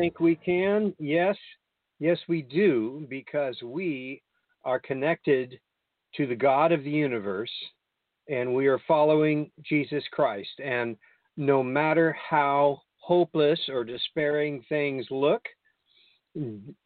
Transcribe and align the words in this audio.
think 0.00 0.18
we 0.18 0.36
can? 0.36 0.94
Yes. 0.98 1.36
Yes, 1.98 2.18
we 2.28 2.40
do, 2.40 3.06
because 3.10 3.60
we 3.62 4.22
are 4.64 4.78
connected 4.80 5.60
to 6.16 6.26
the 6.26 6.34
God 6.34 6.72
of 6.72 6.82
the 6.82 6.90
universe 6.90 7.50
and 8.28 8.54
we 8.54 8.66
are 8.66 8.80
following 8.88 9.50
Jesus 9.62 10.02
Christ. 10.10 10.58
And 10.64 10.96
no 11.36 11.62
matter 11.62 12.16
how 12.30 12.80
hopeless 12.96 13.60
or 13.68 13.84
despairing 13.84 14.64
things 14.68 15.06
look, 15.10 15.42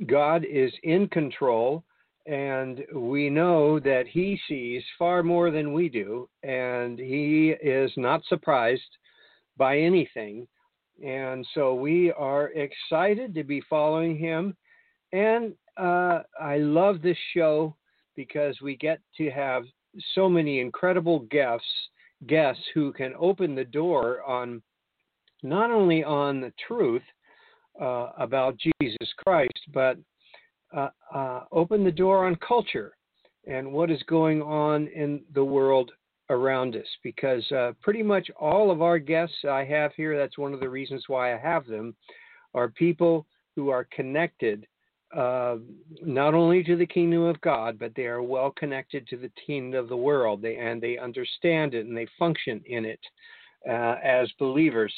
God 0.06 0.44
is 0.50 0.72
in 0.82 1.06
control. 1.08 1.84
And 2.26 2.82
we 2.94 3.28
know 3.28 3.78
that 3.80 4.06
He 4.08 4.40
sees 4.48 4.82
far 4.98 5.22
more 5.22 5.50
than 5.50 5.74
we 5.74 5.90
do, 5.90 6.28
and 6.42 6.98
He 6.98 7.50
is 7.62 7.92
not 7.98 8.22
surprised 8.28 8.82
by 9.58 9.78
anything. 9.78 10.48
And 11.02 11.46
so 11.54 11.74
we 11.74 12.12
are 12.12 12.50
excited 12.50 13.34
to 13.34 13.44
be 13.44 13.62
following 13.68 14.16
him. 14.16 14.56
And 15.12 15.54
uh, 15.76 16.20
I 16.40 16.58
love 16.58 17.02
this 17.02 17.16
show 17.34 17.76
because 18.16 18.60
we 18.62 18.76
get 18.76 19.00
to 19.18 19.30
have 19.30 19.64
so 20.14 20.28
many 20.28 20.60
incredible 20.60 21.20
guests, 21.30 21.66
guests 22.26 22.62
who 22.74 22.92
can 22.92 23.12
open 23.18 23.54
the 23.54 23.64
door 23.64 24.22
on 24.22 24.62
not 25.42 25.70
only 25.70 26.02
on 26.02 26.40
the 26.40 26.52
truth 26.66 27.02
uh, 27.80 28.10
about 28.18 28.56
Jesus 28.58 29.12
Christ, 29.18 29.60
but 29.72 29.98
uh, 30.74 30.88
uh, 31.12 31.40
open 31.52 31.84
the 31.84 31.92
door 31.92 32.26
on 32.26 32.36
culture 32.36 32.96
and 33.46 33.70
what 33.70 33.90
is 33.90 34.02
going 34.06 34.40
on 34.42 34.88
in 34.88 35.22
the 35.34 35.44
world 35.44 35.90
around 36.30 36.76
us 36.76 36.86
because 37.02 37.50
uh, 37.52 37.72
pretty 37.82 38.02
much 38.02 38.30
all 38.38 38.70
of 38.70 38.82
our 38.82 38.98
guests 38.98 39.36
I 39.48 39.64
have 39.64 39.92
here, 39.94 40.16
that's 40.18 40.38
one 40.38 40.54
of 40.54 40.60
the 40.60 40.68
reasons 40.68 41.04
why 41.06 41.34
I 41.34 41.38
have 41.38 41.66
them, 41.66 41.94
are 42.54 42.68
people 42.68 43.26
who 43.56 43.68
are 43.70 43.86
connected 43.92 44.66
uh, 45.14 45.56
not 46.02 46.34
only 46.34 46.64
to 46.64 46.76
the 46.76 46.86
kingdom 46.86 47.22
of 47.22 47.40
God, 47.40 47.78
but 47.78 47.92
they 47.94 48.06
are 48.06 48.22
well 48.22 48.50
connected 48.50 49.06
to 49.08 49.16
the 49.16 49.30
kingdom 49.46 49.78
of 49.78 49.88
the 49.88 49.96
world. 49.96 50.42
They, 50.42 50.56
and 50.56 50.82
they 50.82 50.98
understand 50.98 51.74
it 51.74 51.86
and 51.86 51.96
they 51.96 52.08
function 52.18 52.60
in 52.66 52.84
it 52.84 53.00
uh, 53.68 53.96
as 54.02 54.28
believers. 54.38 54.92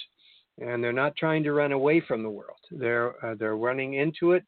And 0.58 0.82
they're 0.82 0.92
not 0.92 1.16
trying 1.16 1.42
to 1.42 1.52
run 1.52 1.72
away 1.72 2.00
from 2.00 2.22
the 2.22 2.30
world. 2.30 2.56
They're 2.70 3.22
uh, 3.24 3.34
they're 3.38 3.58
running 3.58 3.94
into 3.94 4.32
it, 4.32 4.42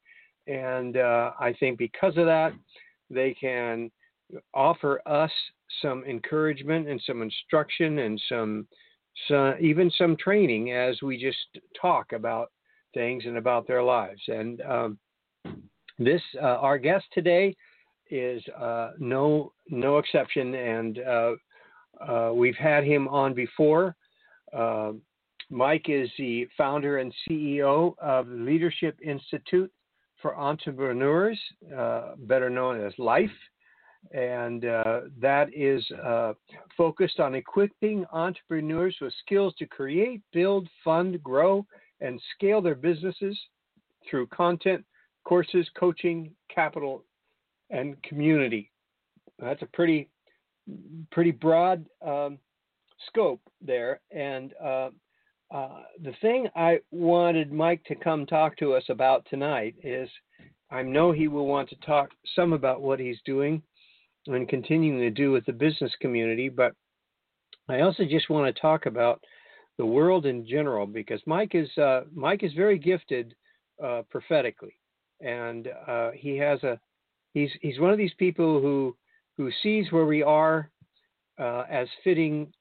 and 0.47 0.97
uh, 0.97 1.33
I 1.39 1.53
think 1.61 1.77
because 1.77 2.17
of 2.17 2.25
that, 2.25 2.55
they 3.11 3.35
can 3.35 3.91
offer 4.55 5.01
us 5.07 5.31
some 5.83 6.05
encouragement 6.05 6.89
and 6.89 7.01
some 7.07 7.23
instruction 7.23 8.01
and 8.01 8.21
some, 8.29 8.67
some 9.29 9.55
even 9.61 9.91
some 9.97 10.17
training 10.17 10.73
as 10.73 11.01
we 11.03 11.21
just 11.21 11.63
talk 11.81 12.13
about 12.13 12.51
things 12.95 13.25
and 13.27 13.37
about 13.37 13.67
their 13.67 13.83
lives. 13.83 14.21
And 14.29 14.61
um, 14.63 14.99
this 15.99 16.23
uh, 16.41 16.59
our 16.61 16.79
guest 16.79 17.05
today 17.13 17.57
is 18.11 18.43
uh, 18.59 18.93
no 18.99 19.53
no 19.69 19.99
exception, 19.99 20.55
and 20.55 20.99
uh, 21.01 21.33
uh 22.01 22.33
we've 22.33 22.57
had 22.57 22.85
him 22.85 23.09
on 23.09 23.35
before. 23.35 23.97
Uh, 24.53 24.93
Mike 25.51 25.87
is 25.89 26.09
the 26.19 26.47
founder 26.57 26.99
and 26.99 27.13
CEO 27.29 27.95
of 27.99 28.29
Leadership 28.29 28.99
Institute 29.03 29.73
for 30.21 30.37
Entrepreneurs, 30.37 31.39
uh, 31.77 32.13
better 32.19 32.51
known 32.51 32.85
as 32.85 32.93
LIFE 32.99 33.31
and 34.13 34.65
uh, 34.65 35.01
that 35.21 35.49
is 35.55 35.85
uh, 36.05 36.33
focused 36.77 37.21
on 37.21 37.35
equipping 37.35 38.05
entrepreneurs 38.13 38.97
with 39.01 39.13
skills 39.25 39.55
to 39.59 39.67
create, 39.67 40.23
build, 40.33 40.69
fund, 40.83 41.23
grow, 41.23 41.67
and 42.01 42.21
scale 42.35 42.63
their 42.63 42.75
businesses 42.75 43.39
through 44.09 44.27
content, 44.29 44.85
courses, 45.25 45.69
coaching, 45.79 46.31
capital, 46.53 47.05
and 47.71 48.03
community. 48.03 48.71
That's 49.39 49.63
a 49.63 49.67
pretty 49.67 50.09
pretty 51.11 51.31
broad 51.31 51.87
um, 52.07 52.39
scope 53.07 53.41
there, 53.63 54.01
and 54.11 54.53
uh, 54.63 54.91
uh 55.51 55.83
the 56.03 56.13
thing 56.21 56.49
I 56.57 56.81
wanted 56.91 57.53
Mike 57.53 57.83
to 57.85 57.95
come 57.95 58.27
talk 58.27 58.57
to 58.59 58.75
us 58.75 58.85
about 58.89 59.27
tonight 59.31 59.75
is 59.83 60.09
I 60.71 60.83
know 60.83 61.13
he 61.13 61.29
will 61.29 61.47
want 61.47 61.69
to 61.71 61.77
talk 61.77 62.11
some 62.35 62.53
about 62.53 62.83
what 62.83 63.01
he's 63.01 63.19
doing 63.25 63.63
and 64.29 64.49
continuing 64.49 65.01
to 65.01 65.11
do 65.11 65.33
with 65.33 65.45
the 65.47 65.53
business 65.53 65.93
community. 66.01 66.49
But 66.49 66.73
I 67.69 67.81
also 67.81 68.05
just 68.05 68.31
want 68.31 68.55
to 68.55 68.61
talk 68.61 68.87
about 68.87 69.23
the 69.79 69.87
world 69.87 70.27
in 70.27 70.47
general 70.47 70.87
because 70.87 71.21
Mike 71.27 71.55
is 71.55 71.69
uh, 71.79 72.03
Mike 72.15 72.43
is 72.43 72.53
very 72.55 72.79
gifted 72.79 73.35
uh, 73.83 74.03
prophetically, 74.11 74.75
and 75.21 75.69
uh, 75.87 76.11
he 76.15 76.37
has 76.37 76.63
a 76.63 76.79
he's 77.35 77.51
he's 77.61 77.79
one 77.79 77.91
of 77.91 77.99
these 77.99 78.15
people 78.19 78.61
who 78.61 78.97
who 79.37 79.51
sees 79.63 79.93
where 79.93 80.07
we 80.07 80.23
are 80.23 80.71
uh, 81.39 81.65
as 81.71 81.89
fitting 82.03 82.53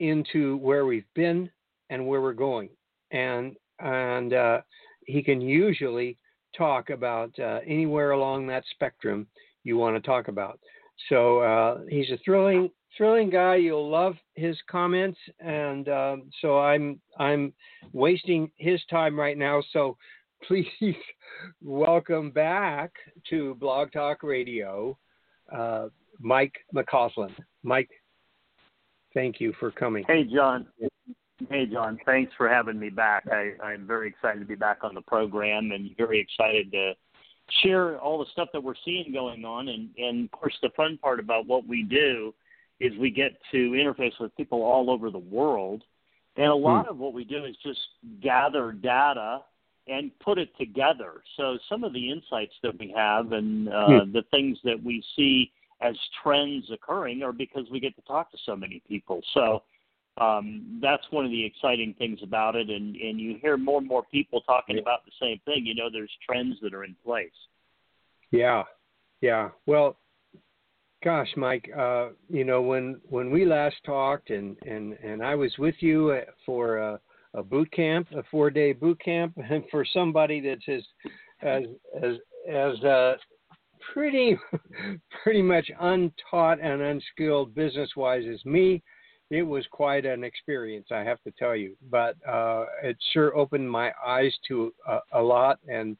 into 0.00 0.58
where 0.58 0.86
we've 0.86 1.12
been 1.14 1.50
and 1.90 2.06
where 2.06 2.20
we're 2.20 2.32
going, 2.32 2.68
and 3.10 3.56
and 3.80 4.34
uh, 4.34 4.60
he 5.06 5.22
can 5.22 5.40
usually 5.40 6.16
talk 6.56 6.90
about 6.90 7.36
uh, 7.38 7.60
anywhere 7.66 8.10
along 8.12 8.46
that 8.46 8.64
spectrum 8.72 9.26
you 9.64 9.76
want 9.76 9.96
to 9.96 10.06
talk 10.06 10.28
about. 10.28 10.58
So 11.08 11.40
uh, 11.40 11.80
he's 11.88 12.10
a 12.10 12.18
thrilling, 12.24 12.70
thrilling 12.96 13.30
guy. 13.30 13.56
You'll 13.56 13.88
love 13.88 14.16
his 14.34 14.56
comments, 14.70 15.18
and 15.40 15.88
um, 15.88 16.30
so 16.40 16.58
I'm 16.58 17.00
I'm 17.18 17.52
wasting 17.92 18.50
his 18.56 18.80
time 18.90 19.18
right 19.18 19.38
now. 19.38 19.62
So 19.72 19.96
please 20.46 20.66
welcome 21.62 22.30
back 22.30 22.92
to 23.30 23.54
Blog 23.56 23.92
Talk 23.92 24.22
Radio, 24.22 24.96
uh, 25.52 25.88
Mike 26.20 26.54
McCausland. 26.74 27.34
Mike, 27.62 27.90
thank 29.14 29.40
you 29.40 29.52
for 29.58 29.70
coming. 29.70 30.04
Hey, 30.06 30.24
John. 30.24 30.66
Hey, 31.50 31.66
John. 31.66 31.98
Thanks 32.04 32.32
for 32.36 32.48
having 32.48 32.78
me 32.78 32.88
back. 32.90 33.24
I, 33.30 33.52
I'm 33.62 33.86
very 33.86 34.08
excited 34.08 34.40
to 34.40 34.44
be 34.44 34.56
back 34.56 34.78
on 34.82 34.94
the 34.94 35.00
program 35.02 35.70
and 35.70 35.96
very 35.96 36.20
excited 36.20 36.72
to 36.72 36.94
share 37.62 37.98
all 37.98 38.18
the 38.18 38.30
stuff 38.32 38.48
that 38.52 38.62
we're 38.62 38.74
seeing 38.84 39.12
going 39.12 39.44
on. 39.44 39.68
And, 39.68 39.90
and 39.96 40.24
of 40.24 40.30
course, 40.30 40.54
the 40.62 40.70
fun 40.76 40.98
part 40.98 41.20
about 41.20 41.46
what 41.46 41.66
we 41.66 41.82
do 41.82 42.34
is 42.80 42.92
we 42.98 43.10
get 43.10 43.32
to 43.52 43.70
interface 43.70 44.18
with 44.20 44.36
people 44.36 44.62
all 44.62 44.90
over 44.90 45.10
the 45.10 45.18
world. 45.18 45.82
And 46.36 46.46
a 46.46 46.54
lot 46.54 46.86
hmm. 46.86 46.92
of 46.92 46.98
what 46.98 47.12
we 47.12 47.24
do 47.24 47.44
is 47.44 47.56
just 47.64 47.80
gather 48.22 48.72
data 48.72 49.40
and 49.88 50.10
put 50.20 50.38
it 50.38 50.56
together. 50.58 51.22
So 51.36 51.58
some 51.68 51.82
of 51.82 51.92
the 51.92 52.10
insights 52.10 52.52
that 52.62 52.78
we 52.78 52.92
have 52.96 53.32
and 53.32 53.68
uh, 53.68 53.86
hmm. 53.86 54.12
the 54.12 54.22
things 54.30 54.58
that 54.64 54.82
we 54.82 55.02
see 55.16 55.50
as 55.80 55.96
trends 56.22 56.70
occurring 56.72 57.22
are 57.22 57.32
because 57.32 57.64
we 57.70 57.80
get 57.80 57.94
to 57.96 58.02
talk 58.02 58.30
to 58.32 58.38
so 58.44 58.56
many 58.56 58.82
people. 58.88 59.20
So 59.34 59.62
um, 60.20 60.80
that's 60.82 61.04
one 61.10 61.24
of 61.24 61.30
the 61.30 61.44
exciting 61.44 61.94
things 61.98 62.18
about 62.22 62.56
it. 62.56 62.68
And, 62.70 62.96
and 62.96 63.20
you 63.20 63.38
hear 63.40 63.56
more 63.56 63.78
and 63.78 63.86
more 63.86 64.04
people 64.10 64.40
talking 64.42 64.78
about 64.78 65.04
the 65.04 65.12
same 65.20 65.40
thing. 65.44 65.66
You 65.66 65.74
know, 65.74 65.88
there's 65.92 66.10
trends 66.28 66.56
that 66.62 66.74
are 66.74 66.84
in 66.84 66.96
place. 67.04 67.30
Yeah, 68.30 68.64
yeah. 69.20 69.50
Well, 69.66 69.96
gosh, 71.02 71.28
Mike, 71.36 71.70
uh, 71.76 72.08
you 72.28 72.44
know 72.44 72.60
when 72.60 73.00
when 73.08 73.30
we 73.30 73.44
last 73.44 73.76
talked, 73.86 74.30
and 74.30 74.56
and 74.66 74.94
and 75.02 75.22
I 75.22 75.34
was 75.34 75.52
with 75.58 75.76
you 75.80 76.10
uh, 76.10 76.30
for 76.44 76.78
a, 76.78 77.00
a 77.34 77.42
boot 77.42 77.70
camp, 77.72 78.08
a 78.16 78.22
four 78.30 78.50
day 78.50 78.72
boot 78.72 79.00
camp, 79.02 79.34
and 79.50 79.64
for 79.70 79.84
somebody 79.92 80.40
that's 80.40 80.68
as 80.68 80.82
as 81.42 81.62
as 82.02 82.14
as 82.52 82.84
uh, 82.84 83.14
pretty 83.92 84.36
pretty 85.22 85.42
much 85.42 85.70
untaught 85.80 86.60
and 86.60 86.82
unskilled 86.82 87.54
business 87.54 87.90
wise 87.96 88.24
as 88.30 88.44
me 88.44 88.82
it 89.30 89.42
was 89.42 89.64
quite 89.70 90.06
an 90.06 90.24
experience, 90.24 90.88
I 90.90 91.00
have 91.00 91.22
to 91.22 91.30
tell 91.32 91.54
you. 91.54 91.76
But 91.90 92.16
uh, 92.26 92.64
it 92.82 92.96
sure 93.12 93.36
opened 93.36 93.70
my 93.70 93.92
eyes 94.06 94.34
to 94.48 94.72
a, 94.86 94.98
a 95.12 95.22
lot, 95.22 95.58
and 95.68 95.96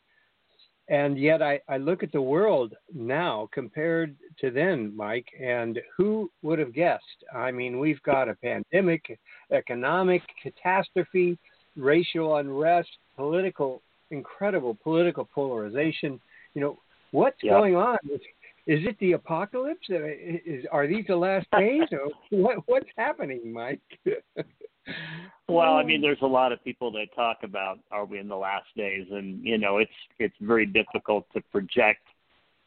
and 0.89 1.19
yet 1.19 1.43
I, 1.43 1.61
I 1.69 1.77
look 1.77 2.03
at 2.03 2.13
the 2.13 2.23
world 2.23 2.73
now 2.95 3.49
compared 3.53 4.17
to 4.41 4.51
then, 4.51 4.97
Mike, 4.97 5.27
and 5.39 5.79
who 5.97 6.31
would 6.43 6.59
have 6.59 6.73
guessed? 6.73 7.05
I 7.35 7.51
mean, 7.51 7.79
we've 7.79 8.03
got 8.05 8.31
a 8.31 8.35
pandemic, 8.35 9.19
economic 9.53 10.23
catastrophe, 10.43 11.37
racial 11.77 12.37
unrest, 12.37 12.89
political, 13.17 13.83
incredible 14.11 14.79
political 14.83 15.29
polarization. 15.35 16.19
You 16.55 16.63
know, 16.63 16.79
what's 17.11 17.37
yeah. 17.43 17.53
going 17.53 17.77
on? 17.77 17.99
Is 18.69 18.81
it 18.85 18.99
the 19.01 19.13
apocalypse? 19.13 19.87
Is, 19.89 20.67
are 20.71 20.87
these 20.87 21.07
the 21.09 21.17
last 21.17 21.47
days? 21.59 21.85
or 21.91 22.11
what, 22.31 22.59
what's 22.67 22.89
happening, 22.99 23.51
Mike? 23.51 23.81
well, 25.49 25.77
I 25.77 25.83
mean, 25.83 26.03
there's 26.03 26.21
a 26.21 26.27
lot 26.27 26.53
of 26.53 26.63
people 26.63 26.93
that 26.93 27.07
talk 27.17 27.39
about 27.43 27.79
are 27.91 28.05
we 28.05 28.19
in 28.19 28.29
the 28.29 28.37
last 28.37 28.67
days, 28.77 29.07
and 29.11 29.43
you 29.43 29.57
know, 29.57 29.79
it's 29.79 29.91
it's 30.19 30.35
very 30.43 30.67
difficult 30.67 31.27
to 31.35 31.41
project 31.51 32.03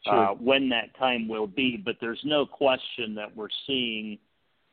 sure. 0.03 0.29
uh, 0.29 0.33
when 0.33 0.69
that 0.69 0.97
time 0.97 1.27
will 1.27 1.45
be. 1.45 1.77
But 1.77 1.97
there's 2.01 2.21
no 2.25 2.47
question 2.47 3.13
that 3.13 3.35
we're 3.35 3.49
seeing 3.67 4.17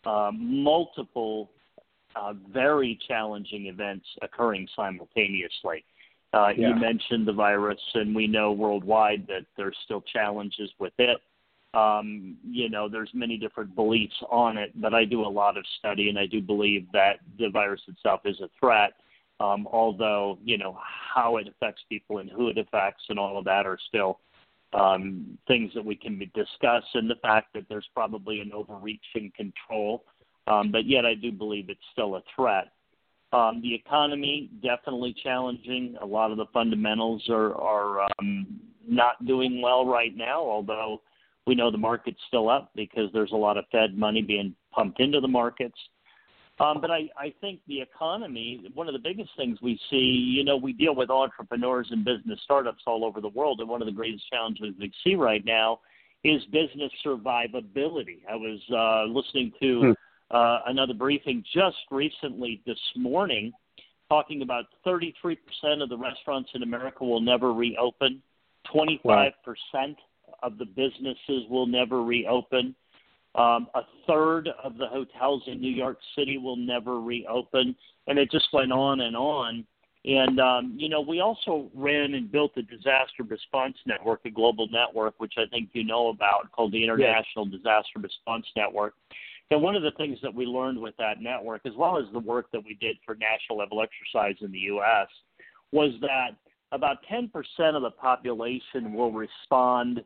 uh, 0.07 0.31
multiple 0.35 1.51
uh, 2.17 2.33
very 2.51 2.99
challenging 3.07 3.67
events 3.67 4.07
occurring 4.23 4.67
simultaneously. 4.75 5.85
Uh, 6.35 6.49
yeah. 6.57 6.69
You 6.69 6.75
mentioned 6.75 7.27
the 7.27 7.33
virus, 7.33 7.81
and 7.95 8.15
we 8.15 8.27
know 8.27 8.53
worldwide 8.53 9.27
that 9.29 9.47
there's 9.57 9.77
still 9.85 10.03
challenges 10.13 10.71
with 10.79 10.93
it. 10.99 11.21
Um, 11.75 12.37
you 12.49 12.69
know, 12.69 12.89
there's 12.89 13.11
many 13.15 13.37
different 13.37 13.75
beliefs 13.75 14.15
on 14.31 14.59
it, 14.59 14.73
but 14.81 14.95
I 14.95 15.05
do 15.05 15.23
a 15.23 15.29
lot 15.29 15.57
of 15.57 15.65
study, 15.79 16.09
and 16.09 16.19
I 16.19 16.27
do 16.27 16.41
believe 16.41 16.87
that 16.93 17.21
the 17.39 17.49
virus 17.51 17.81
itself 17.89 18.21
is 18.25 18.41
a 18.41 18.49
threat. 18.59 18.93
Um, 19.41 19.69
although, 19.71 20.39
you 20.43 20.59
know, 20.59 20.77
how 21.15 21.37
it 21.37 21.47
affects 21.47 21.83
people 21.89 22.19
and 22.19 22.29
who 22.29 22.49
it 22.49 22.59
affects 22.59 23.05
and 23.09 23.19
all 23.19 23.39
of 23.39 23.45
that 23.45 23.67
are 23.67 23.79
still 23.87 24.19
um, 24.73 25.39
things 25.47 25.71
that 25.75 25.85
we 25.85 25.95
can 25.95 26.19
discuss, 26.35 26.83
and 26.95 27.09
the 27.09 27.17
fact 27.23 27.55
that 27.55 27.65
there's 27.69 27.89
probably 27.95 28.41
an 28.41 28.53
overreaching 28.53 29.33
control. 29.37 30.05
Um, 30.47 30.73
but 30.73 30.87
yet, 30.87 31.07
I 31.07 31.15
do 31.15 31.31
believe 31.31 31.69
it's 31.69 31.81
still 31.93 32.17
a 32.17 32.23
threat. 32.35 32.73
Um, 33.33 33.61
the 33.63 33.75
economy 33.75 34.51
definitely 34.63 35.15
challenging. 35.23 35.97
A 36.01 36.07
lot 36.07 36.31
of 36.31 36.39
the 36.39 36.47
fundamentals 36.53 37.23
are 37.29 37.55
are 37.55 38.03
um, 38.19 38.61
not 38.87 39.25
doing 39.27 39.61
well 39.61 39.87
right 39.87 40.17
now. 40.17 40.41
Although 40.41 41.03
we 41.47 41.55
know 41.55 41.71
the 41.71 41.79
market's 41.79 42.21
still 42.29 42.49
up 42.49 42.71
because 42.75 43.11
there's 43.13 43.33
a 43.33 43.37
lot 43.37 43.57
of 43.57 43.65
Fed 43.71 43.97
money 43.97 44.23
being 44.23 44.55
pumped 44.73 45.01
into 45.01 45.21
the 45.21 45.29
markets. 45.29 45.79
Um, 46.61 46.81
but 46.81 46.91
I, 46.91 47.09
I 47.17 47.33
think 47.41 47.61
the 47.69 47.81
economy, 47.81 48.65
one 48.75 48.89
of 48.89 48.93
the 48.93 48.99
biggest 48.99 49.31
things 49.37 49.59
we 49.63 49.79
see, 49.91 49.97
you 49.97 50.45
know, 50.45 50.57
we 50.57 50.73
deal 50.73 50.95
with 50.95 51.09
entrepreneurs 51.09 51.87
and 51.91 52.05
business 52.05 52.41
startups 52.43 52.83
all 52.87 53.05
over 53.05 53.21
the 53.21 53.29
world, 53.29 53.61
and 53.61 53.69
one 53.69 53.81
of 53.81 53.87
the 53.87 53.93
greatest 53.93 54.25
challenges 54.29 54.75
we 54.79 54.93
see 55.05 55.15
right 55.15 55.45
now 55.45 55.79
is 56.25 56.43
business 56.47 56.91
survivability. 57.07 58.23
I 58.29 58.35
was 58.35 58.61
uh, 58.73 59.05
listening 59.13 59.53
to 59.61 59.81
hmm 59.81 59.93
uh, 60.31 60.61
another 60.67 60.95
briefing 60.95 61.45
just 61.55 61.77
recently 61.91 62.61
this 62.67 62.79
morning 62.97 63.53
talking 64.09 64.43
about 64.43 64.65
33% 64.87 65.37
of 65.83 65.89
the 65.89 65.97
restaurants 65.97 66.51
in 66.55 66.63
America 66.63 67.05
will 67.05 67.21
never 67.21 67.53
reopen, 67.53 68.23
25% 68.75 69.03
wow. 69.05 69.31
of 70.43 70.59
the 70.59 70.65
businesses 70.65 71.45
will 71.51 71.67
never 71.67 72.03
reopen. 72.03 72.75
Um, 73.35 73.69
a 73.75 73.83
third 74.07 74.49
of 74.65 74.79
the 74.79 74.87
hotels 74.87 75.43
in 75.47 75.61
New 75.61 75.71
York 75.71 75.99
City 76.17 76.39
will 76.39 76.57
never 76.57 77.01
reopen, 77.01 77.77
and 78.07 78.19
it 78.19 78.31
just 78.31 78.49
went 78.53 78.73
on 78.73 79.01
and 79.01 79.17
on. 79.17 79.65
And 80.05 80.41
um, 80.41 80.75
you 80.77 80.89
know, 80.89 81.01
we 81.01 81.21
also 81.21 81.71
ran 81.75 82.15
and 82.15 82.33
built 82.33 82.53
a 82.57 82.63
disaster 82.63 83.25
response 83.29 83.77
network, 83.85 84.21
a 84.25 84.31
global 84.31 84.67
network, 84.71 85.15
which 85.19 85.35
I 85.37 85.43
think 85.51 85.71
you 85.73 85.85
know 85.85 86.09
about, 86.09 86.51
called 86.53 86.73
the 86.73 86.83
International 86.83 87.47
yes. 87.47 87.59
Disaster 87.59 88.01
Response 88.01 88.47
Network. 88.57 88.95
And 89.51 89.63
one 89.63 89.75
of 89.75 89.83
the 89.83 89.93
things 89.93 90.19
that 90.23 90.35
we 90.35 90.45
learned 90.45 90.79
with 90.79 90.95
that 90.99 91.23
network, 91.23 91.63
as 91.65 91.73
well 91.77 91.99
as 91.99 92.05
the 92.13 92.19
work 92.19 92.51
that 92.53 92.63
we 92.63 92.75
did 92.75 92.99
for 93.05 93.15
National 93.15 93.59
Level 93.59 93.83
Exercise 93.83 94.37
in 94.43 94.53
the 94.53 94.59
U.S., 94.59 95.09
was 95.73 95.93
that 96.01 96.31
about 96.73 96.99
10% 97.11 97.31
of 97.75 97.83
the 97.83 97.91
population 97.91 98.93
will 98.93 99.13
respond 99.13 100.03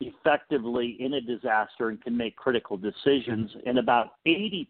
effectively 0.00 0.96
in 0.98 1.14
a 1.14 1.20
disaster 1.20 1.88
and 1.88 2.02
can 2.02 2.16
make 2.16 2.36
critical 2.36 2.76
decisions, 2.76 3.50
and 3.66 3.78
about 3.78 4.12
80% 4.26 4.66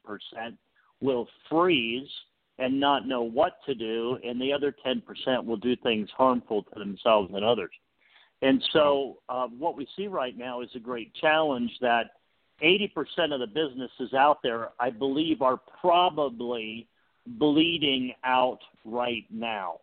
will 1.00 1.28
freeze 1.48 2.08
and 2.58 2.80
not 2.80 3.06
know 3.06 3.22
what 3.22 3.58
to 3.66 3.74
do, 3.74 4.18
and 4.24 4.40
the 4.40 4.52
other 4.52 4.74
10% 4.84 5.44
will 5.44 5.56
do 5.56 5.76
things 5.76 6.08
harmful 6.16 6.62
to 6.62 6.78
themselves 6.78 7.30
and 7.34 7.44
others. 7.44 7.72
And 8.42 8.62
so, 8.72 9.18
uh, 9.28 9.46
what 9.46 9.76
we 9.76 9.86
see 9.96 10.08
right 10.08 10.36
now 10.36 10.60
is 10.60 10.68
a 10.74 10.78
great 10.78 11.12
challenge 11.14 11.70
that 11.80 12.10
80% 12.62 13.32
of 13.32 13.40
the 13.40 13.46
businesses 13.46 14.14
out 14.14 14.38
there, 14.42 14.70
I 14.80 14.90
believe, 14.90 15.42
are 15.42 15.60
probably 15.80 16.88
bleeding 17.26 18.12
out 18.24 18.60
right 18.84 19.24
now. 19.30 19.80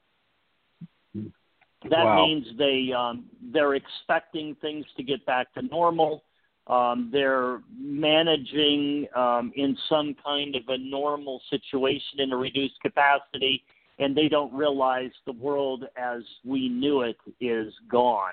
That 1.90 2.06
wow. 2.06 2.26
means 2.26 2.48
they 2.58 2.92
um, 2.98 3.26
they're 3.52 3.76
expecting 3.76 4.56
things 4.62 4.86
to 4.96 5.04
get 5.04 5.26
back 5.26 5.54
to 5.56 5.62
normal. 5.64 6.24
Um, 6.68 7.10
they're 7.12 7.60
managing 7.78 9.08
um, 9.16 9.52
in 9.56 9.78
some 9.90 10.16
kind 10.24 10.56
of 10.56 10.62
a 10.70 10.78
normal 10.78 11.42
situation 11.50 12.20
in 12.20 12.32
a 12.32 12.38
reduced 12.38 12.80
capacity, 12.82 13.64
and 14.00 14.16
they 14.16 14.30
don't 14.30 14.54
realize 14.54 15.12
the 15.26 15.34
world 15.34 15.84
as 15.98 16.22
we 16.46 16.70
knew 16.70 17.02
it 17.02 17.18
is 17.42 17.74
gone. 17.90 18.32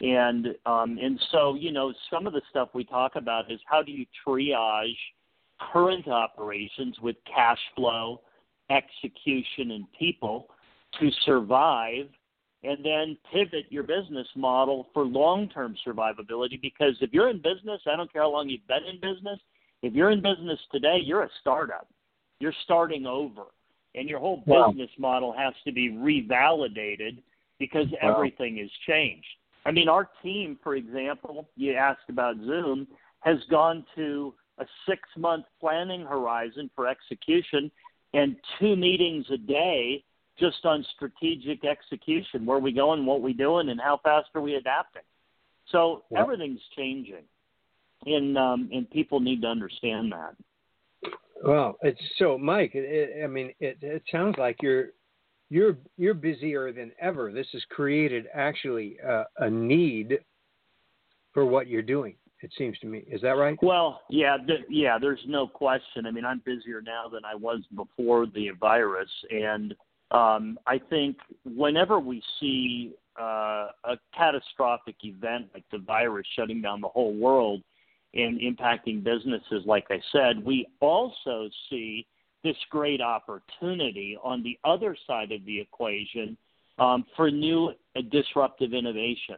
And 0.00 0.48
um, 0.66 0.98
and 1.00 1.20
so 1.30 1.54
you 1.54 1.70
know 1.70 1.92
some 2.10 2.26
of 2.26 2.32
the 2.32 2.42
stuff 2.50 2.70
we 2.74 2.84
talk 2.84 3.12
about 3.14 3.52
is 3.52 3.60
how 3.66 3.82
do 3.82 3.92
you 3.92 4.06
triage 4.26 4.96
current 5.72 6.08
operations 6.08 6.96
with 7.00 7.16
cash 7.32 7.58
flow, 7.76 8.20
execution, 8.70 9.72
and 9.72 9.86
people 9.98 10.48
to 11.00 11.10
survive, 11.24 12.06
and 12.64 12.84
then 12.84 13.16
pivot 13.32 13.66
your 13.70 13.82
business 13.82 14.26
model 14.36 14.88
for 14.92 15.04
long-term 15.04 15.76
survivability. 15.86 16.60
Because 16.60 16.96
if 17.00 17.12
you're 17.12 17.28
in 17.28 17.38
business, 17.38 17.80
I 17.86 17.96
don't 17.96 18.12
care 18.12 18.22
how 18.22 18.32
long 18.32 18.48
you've 18.48 18.66
been 18.66 18.84
in 18.84 19.00
business. 19.00 19.38
If 19.82 19.94
you're 19.94 20.10
in 20.10 20.22
business 20.22 20.58
today, 20.70 20.98
you're 21.02 21.22
a 21.22 21.30
startup. 21.40 21.88
You're 22.40 22.54
starting 22.64 23.06
over, 23.06 23.42
and 23.94 24.08
your 24.08 24.18
whole 24.18 24.38
business 24.38 24.90
wow. 24.98 25.12
model 25.12 25.34
has 25.36 25.54
to 25.64 25.72
be 25.72 25.90
revalidated 25.90 27.18
because 27.58 27.86
wow. 28.02 28.14
everything 28.14 28.56
has 28.58 28.70
changed. 28.86 29.26
I 29.64 29.70
mean, 29.70 29.88
our 29.88 30.08
team, 30.22 30.58
for 30.62 30.74
example, 30.74 31.48
you 31.56 31.74
asked 31.74 32.08
about 32.08 32.36
Zoom, 32.38 32.86
has 33.20 33.38
gone 33.50 33.84
to 33.94 34.34
a 34.58 34.64
six 34.88 35.00
month 35.16 35.46
planning 35.60 36.04
horizon 36.04 36.70
for 36.74 36.88
execution 36.88 37.70
and 38.14 38.36
two 38.58 38.76
meetings 38.76 39.26
a 39.32 39.38
day 39.38 40.04
just 40.38 40.64
on 40.64 40.84
strategic 40.96 41.64
execution. 41.64 42.44
Where 42.44 42.58
are 42.58 42.60
we 42.60 42.72
going, 42.72 43.06
what 43.06 43.22
we 43.22 43.32
doing, 43.32 43.68
and 43.68 43.80
how 43.80 44.00
fast 44.02 44.28
are 44.34 44.40
we 44.40 44.54
adapting? 44.54 45.02
So 45.70 46.04
yep. 46.10 46.20
everything's 46.20 46.60
changing, 46.76 47.24
and 48.06 48.36
um, 48.36 48.68
and 48.72 48.90
people 48.90 49.20
need 49.20 49.42
to 49.42 49.48
understand 49.48 50.12
that. 50.12 50.34
Well, 51.44 51.78
it's 51.82 52.00
so, 52.18 52.38
Mike. 52.38 52.72
It, 52.74 53.22
I 53.22 53.26
mean, 53.26 53.52
it, 53.60 53.78
it 53.80 54.02
sounds 54.10 54.36
like 54.38 54.56
you're 54.62 54.88
you're 55.52 55.76
you're 55.98 56.14
busier 56.14 56.72
than 56.72 56.92
ever. 56.98 57.30
This 57.30 57.46
has 57.52 57.62
created 57.68 58.26
actually 58.32 58.96
uh, 59.06 59.24
a 59.38 59.50
need 59.50 60.18
for 61.34 61.44
what 61.44 61.66
you're 61.66 61.82
doing. 61.82 62.14
It 62.40 62.50
seems 62.56 62.78
to 62.78 62.86
me. 62.86 63.04
Is 63.06 63.20
that 63.20 63.32
right? 63.32 63.56
Well, 63.62 64.00
yeah, 64.08 64.38
th- 64.44 64.64
yeah. 64.70 64.98
There's 64.98 65.20
no 65.26 65.46
question. 65.46 66.06
I 66.06 66.10
mean, 66.10 66.24
I'm 66.24 66.40
busier 66.44 66.80
now 66.80 67.06
than 67.12 67.24
I 67.24 67.34
was 67.34 67.60
before 67.76 68.26
the 68.26 68.50
virus, 68.58 69.10
and 69.30 69.74
um, 70.10 70.58
I 70.66 70.80
think 70.90 71.18
whenever 71.44 72.00
we 72.00 72.22
see 72.40 72.94
uh, 73.20 73.68
a 73.84 73.98
catastrophic 74.16 74.96
event 75.02 75.48
like 75.52 75.64
the 75.70 75.78
virus 75.78 76.26
shutting 76.34 76.62
down 76.62 76.80
the 76.80 76.88
whole 76.88 77.14
world 77.14 77.60
and 78.14 78.40
impacting 78.40 79.04
businesses, 79.04 79.64
like 79.66 79.84
I 79.90 80.00
said, 80.12 80.42
we 80.42 80.66
also 80.80 81.50
see 81.68 82.06
this 82.44 82.56
great 82.70 83.00
opportunity 83.00 84.16
on 84.22 84.42
the 84.42 84.58
other 84.64 84.96
side 85.06 85.32
of 85.32 85.44
the 85.44 85.60
equation 85.60 86.36
um, 86.78 87.04
for 87.16 87.30
new 87.30 87.72
uh, 87.96 88.00
disruptive 88.10 88.74
innovation. 88.74 89.36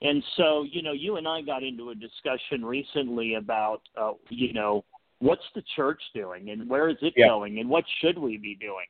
And 0.00 0.22
so, 0.36 0.64
you 0.70 0.82
know, 0.82 0.92
you 0.92 1.16
and 1.16 1.28
I 1.28 1.42
got 1.42 1.62
into 1.62 1.90
a 1.90 1.94
discussion 1.94 2.64
recently 2.64 3.34
about, 3.34 3.82
uh, 4.00 4.12
you 4.30 4.52
know, 4.52 4.84
what's 5.20 5.44
the 5.54 5.62
church 5.76 6.02
doing 6.14 6.50
and 6.50 6.68
where 6.68 6.88
is 6.88 6.96
it 7.02 7.12
yeah. 7.16 7.28
going 7.28 7.60
and 7.60 7.68
what 7.68 7.84
should 8.00 8.18
we 8.18 8.36
be 8.36 8.56
doing? 8.56 8.86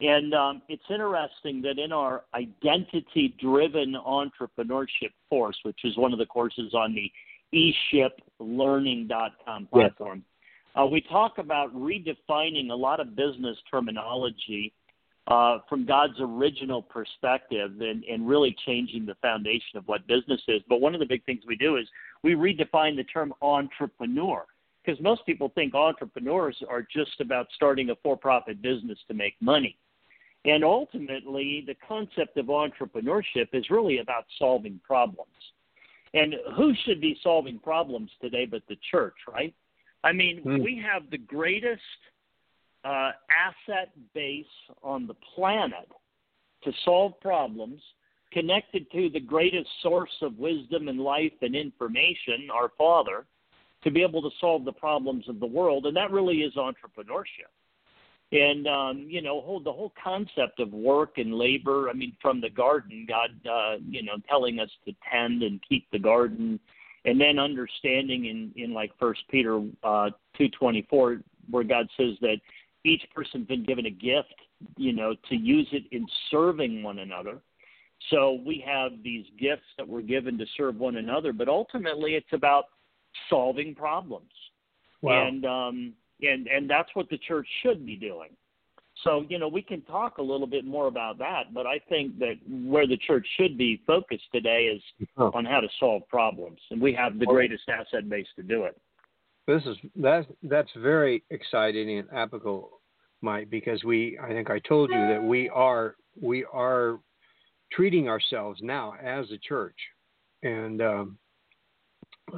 And 0.00 0.34
um, 0.34 0.62
it's 0.68 0.82
interesting 0.90 1.62
that 1.62 1.78
in 1.78 1.92
our 1.92 2.24
identity 2.34 3.36
driven 3.40 3.94
entrepreneurship 3.94 5.12
course, 5.30 5.56
which 5.62 5.78
is 5.84 5.96
one 5.96 6.12
of 6.12 6.18
the 6.18 6.26
courses 6.26 6.74
on 6.74 6.92
the 6.92 7.08
eshiplearning.com 7.54 9.66
platform, 9.66 10.24
uh, 10.80 10.86
we 10.86 11.00
talk 11.00 11.38
about 11.38 11.74
redefining 11.74 12.70
a 12.70 12.74
lot 12.74 13.00
of 13.00 13.14
business 13.14 13.56
terminology 13.70 14.72
uh, 15.28 15.58
from 15.68 15.86
God's 15.86 16.18
original 16.20 16.82
perspective 16.82 17.80
and, 17.80 18.02
and 18.04 18.26
really 18.26 18.56
changing 18.66 19.06
the 19.06 19.14
foundation 19.16 19.76
of 19.76 19.86
what 19.86 20.06
business 20.06 20.40
is. 20.48 20.62
But 20.68 20.80
one 20.80 20.94
of 20.94 21.00
the 21.00 21.06
big 21.06 21.24
things 21.24 21.42
we 21.46 21.56
do 21.56 21.76
is 21.76 21.86
we 22.22 22.34
redefine 22.34 22.96
the 22.96 23.04
term 23.04 23.32
entrepreneur 23.40 24.44
because 24.84 25.00
most 25.00 25.24
people 25.26 25.52
think 25.54 25.74
entrepreneurs 25.74 26.56
are 26.68 26.82
just 26.82 27.20
about 27.20 27.46
starting 27.54 27.90
a 27.90 27.94
for 28.02 28.16
profit 28.16 28.60
business 28.60 28.98
to 29.08 29.14
make 29.14 29.34
money. 29.40 29.76
And 30.44 30.64
ultimately, 30.64 31.62
the 31.66 31.76
concept 31.86 32.36
of 32.36 32.46
entrepreneurship 32.46 33.48
is 33.52 33.70
really 33.70 33.98
about 33.98 34.24
solving 34.38 34.80
problems. 34.84 35.28
And 36.14 36.34
who 36.56 36.74
should 36.84 37.00
be 37.00 37.16
solving 37.22 37.60
problems 37.60 38.10
today 38.20 38.44
but 38.44 38.62
the 38.68 38.76
church, 38.90 39.14
right? 39.32 39.54
I 40.04 40.12
mean, 40.12 40.42
mm. 40.44 40.62
we 40.62 40.82
have 40.84 41.10
the 41.10 41.18
greatest 41.18 41.80
uh, 42.84 43.12
asset 43.30 43.92
base 44.14 44.44
on 44.82 45.06
the 45.06 45.14
planet 45.34 45.88
to 46.64 46.72
solve 46.84 47.20
problems, 47.20 47.80
connected 48.32 48.90
to 48.92 49.10
the 49.10 49.20
greatest 49.20 49.68
source 49.82 50.10
of 50.22 50.38
wisdom 50.38 50.88
and 50.88 51.00
life 51.00 51.32
and 51.42 51.54
information, 51.54 52.48
our 52.52 52.70
Father, 52.78 53.26
to 53.84 53.90
be 53.90 54.02
able 54.02 54.22
to 54.22 54.30
solve 54.40 54.64
the 54.64 54.72
problems 54.72 55.28
of 55.28 55.40
the 55.40 55.46
world. 55.46 55.86
And 55.86 55.96
that 55.96 56.10
really 56.10 56.38
is 56.38 56.54
entrepreneurship. 56.54 57.50
And 58.32 58.66
um, 58.66 59.06
you 59.08 59.20
know, 59.20 59.42
whole, 59.42 59.60
the 59.60 59.72
whole 59.72 59.92
concept 60.02 60.58
of 60.58 60.72
work 60.72 61.18
and 61.18 61.34
labor. 61.34 61.90
I 61.90 61.92
mean, 61.92 62.16
from 62.22 62.40
the 62.40 62.48
garden, 62.48 63.06
God, 63.06 63.30
uh, 63.48 63.76
you 63.86 64.02
know, 64.02 64.14
telling 64.26 64.58
us 64.58 64.70
to 64.86 64.94
tend 65.12 65.42
and 65.42 65.60
keep 65.68 65.86
the 65.92 65.98
garden, 65.98 66.58
and 67.04 67.20
then 67.20 67.38
understanding 67.38 68.26
in 68.26 68.52
in 68.56 68.72
like 68.72 68.92
First 68.98 69.22
Peter 69.30 69.62
uh, 69.82 70.10
two 70.36 70.48
twenty 70.50 70.86
four, 70.88 71.18
where 71.50 71.64
God 71.64 71.88
says 71.96 72.14
that 72.20 72.36
each 72.84 73.02
person's 73.14 73.46
been 73.46 73.64
given 73.64 73.86
a 73.86 73.90
gift, 73.90 74.34
you 74.76 74.92
know, 74.92 75.14
to 75.28 75.36
use 75.36 75.68
it 75.72 75.84
in 75.92 76.06
serving 76.30 76.82
one 76.82 77.00
another. 77.00 77.40
So 78.10 78.40
we 78.44 78.62
have 78.66 78.92
these 79.04 79.24
gifts 79.38 79.66
that 79.78 79.86
we're 79.86 80.02
given 80.02 80.36
to 80.38 80.46
serve 80.56 80.76
one 80.76 80.96
another, 80.96 81.32
but 81.32 81.48
ultimately 81.48 82.14
it's 82.14 82.32
about 82.32 82.64
solving 83.30 83.74
problems. 83.74 84.30
Wow. 85.02 85.26
And 85.26 85.44
um, 85.44 85.92
and 86.20 86.46
and 86.46 86.68
that's 86.68 86.90
what 86.94 87.08
the 87.08 87.18
church 87.18 87.46
should 87.62 87.84
be 87.84 87.96
doing. 87.96 88.30
So 89.04 89.24
you 89.28 89.38
know 89.38 89.48
we 89.48 89.62
can 89.62 89.82
talk 89.82 90.18
a 90.18 90.22
little 90.22 90.46
bit 90.46 90.64
more 90.64 90.86
about 90.86 91.18
that, 91.18 91.52
but 91.52 91.66
I 91.66 91.80
think 91.88 92.18
that 92.20 92.34
where 92.48 92.86
the 92.86 92.96
church 92.96 93.26
should 93.36 93.58
be 93.58 93.82
focused 93.86 94.24
today 94.32 94.64
is 94.64 94.82
oh. 95.16 95.30
on 95.34 95.44
how 95.44 95.60
to 95.60 95.68
solve 95.80 96.02
problems, 96.08 96.60
and 96.70 96.80
we 96.80 96.92
have 96.94 97.18
the 97.18 97.26
greatest 97.26 97.64
asset 97.68 98.08
base 98.08 98.26
to 98.36 98.42
do 98.42 98.64
it. 98.64 98.80
This 99.48 99.62
is 99.64 99.76
that 99.96 100.26
that's 100.44 100.70
very 100.76 101.24
exciting 101.30 101.98
and 101.98 102.08
applicable, 102.12 102.70
Mike, 103.22 103.50
because 103.50 103.82
we 103.82 104.18
I 104.22 104.28
think 104.28 104.50
I 104.50 104.60
told 104.60 104.90
you 104.90 105.00
that 105.08 105.22
we 105.22 105.48
are 105.48 105.96
we 106.20 106.44
are 106.52 107.00
treating 107.72 108.08
ourselves 108.08 108.60
now 108.62 108.94
as 109.02 109.30
a 109.32 109.38
church, 109.38 109.76
and 110.44 110.80
um, 110.80 111.18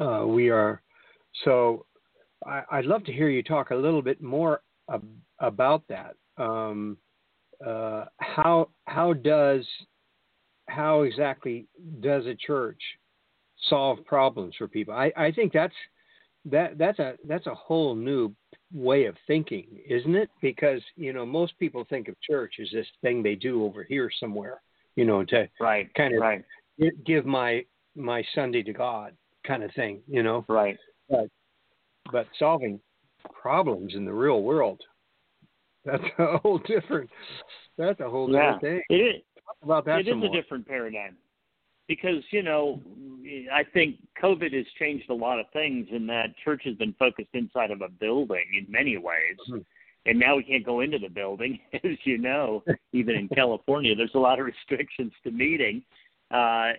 uh, 0.00 0.24
we 0.26 0.48
are 0.50 0.80
so. 1.44 1.84
I, 2.46 2.76
would 2.76 2.86
love 2.86 3.04
to 3.04 3.12
hear 3.12 3.30
you 3.30 3.42
talk 3.42 3.70
a 3.70 3.74
little 3.74 4.02
bit 4.02 4.22
more 4.22 4.60
ab- 4.92 5.08
about 5.38 5.82
that. 5.88 6.14
Um, 6.38 6.96
uh, 7.64 8.06
how 8.18 8.68
how 8.86 9.12
does 9.12 9.66
how 10.68 11.02
exactly 11.02 11.66
does 12.00 12.26
a 12.26 12.34
church 12.34 12.80
solve 13.68 14.04
problems 14.04 14.54
for 14.56 14.68
people? 14.68 14.94
I, 14.94 15.12
I 15.16 15.30
think 15.30 15.52
that's 15.52 15.74
that 16.46 16.76
that's 16.78 16.98
a 16.98 17.14
that's 17.26 17.46
a 17.46 17.54
whole 17.54 17.94
new 17.94 18.34
way 18.72 19.06
of 19.06 19.16
thinking, 19.26 19.66
isn't 19.88 20.14
it? 20.14 20.30
Because 20.42 20.82
you 20.96 21.12
know 21.12 21.24
most 21.24 21.58
people 21.58 21.86
think 21.88 22.08
of 22.08 22.20
church 22.20 22.54
as 22.60 22.68
this 22.72 22.86
thing 23.02 23.22
they 23.22 23.34
do 23.34 23.64
over 23.64 23.84
here 23.84 24.10
somewhere, 24.20 24.60
you 24.96 25.04
know, 25.04 25.24
to 25.24 25.48
right, 25.60 25.92
kind 25.94 26.14
of 26.14 26.20
right. 26.20 26.44
give 27.06 27.24
my 27.24 27.64
my 27.96 28.24
Sunday 28.34 28.62
to 28.62 28.72
God 28.72 29.14
kind 29.46 29.62
of 29.62 29.72
thing, 29.74 30.00
you 30.08 30.22
know. 30.22 30.44
Right. 30.48 30.76
But 31.08 31.28
but 32.12 32.26
solving 32.38 32.80
problems 33.32 33.94
in 33.94 34.04
the 34.04 34.12
real 34.12 34.42
world, 34.42 34.80
that's 35.84 36.04
a 36.18 36.38
whole 36.38 36.58
different 36.58 37.10
that's 37.76 38.00
a 38.00 38.08
whole 38.08 38.30
yeah. 38.30 38.54
different 38.54 38.60
thing. 38.60 38.82
It 38.90 39.02
is. 39.02 39.22
Talk 39.44 39.56
about 39.62 39.84
that 39.86 40.00
it 40.00 40.08
is 40.08 40.22
a 40.22 40.28
different 40.28 40.66
paradigm 40.66 41.16
because 41.88 42.22
you 42.30 42.42
know 42.42 42.80
I 43.52 43.64
think 43.64 43.96
COVID 44.22 44.52
has 44.54 44.66
changed 44.78 45.10
a 45.10 45.14
lot 45.14 45.38
of 45.38 45.46
things 45.52 45.86
in 45.90 46.06
that 46.08 46.34
church 46.44 46.62
has 46.64 46.76
been 46.76 46.94
focused 46.98 47.30
inside 47.34 47.70
of 47.70 47.82
a 47.82 47.88
building 47.88 48.44
in 48.58 48.70
many 48.70 48.96
ways. 48.96 49.36
Mm-hmm. 49.48 49.58
And 50.06 50.18
now 50.18 50.36
we 50.36 50.42
can't 50.42 50.64
go 50.64 50.80
into 50.80 50.98
the 50.98 51.08
building, 51.08 51.58
as 51.72 51.96
you 52.04 52.18
know. 52.18 52.62
Even 52.92 53.14
in 53.16 53.28
California, 53.34 53.94
there's 53.94 54.14
a 54.14 54.18
lot 54.18 54.38
of 54.38 54.46
restrictions 54.46 55.12
to 55.24 55.30
meeting. 55.30 55.82
Uh, 56.34 56.72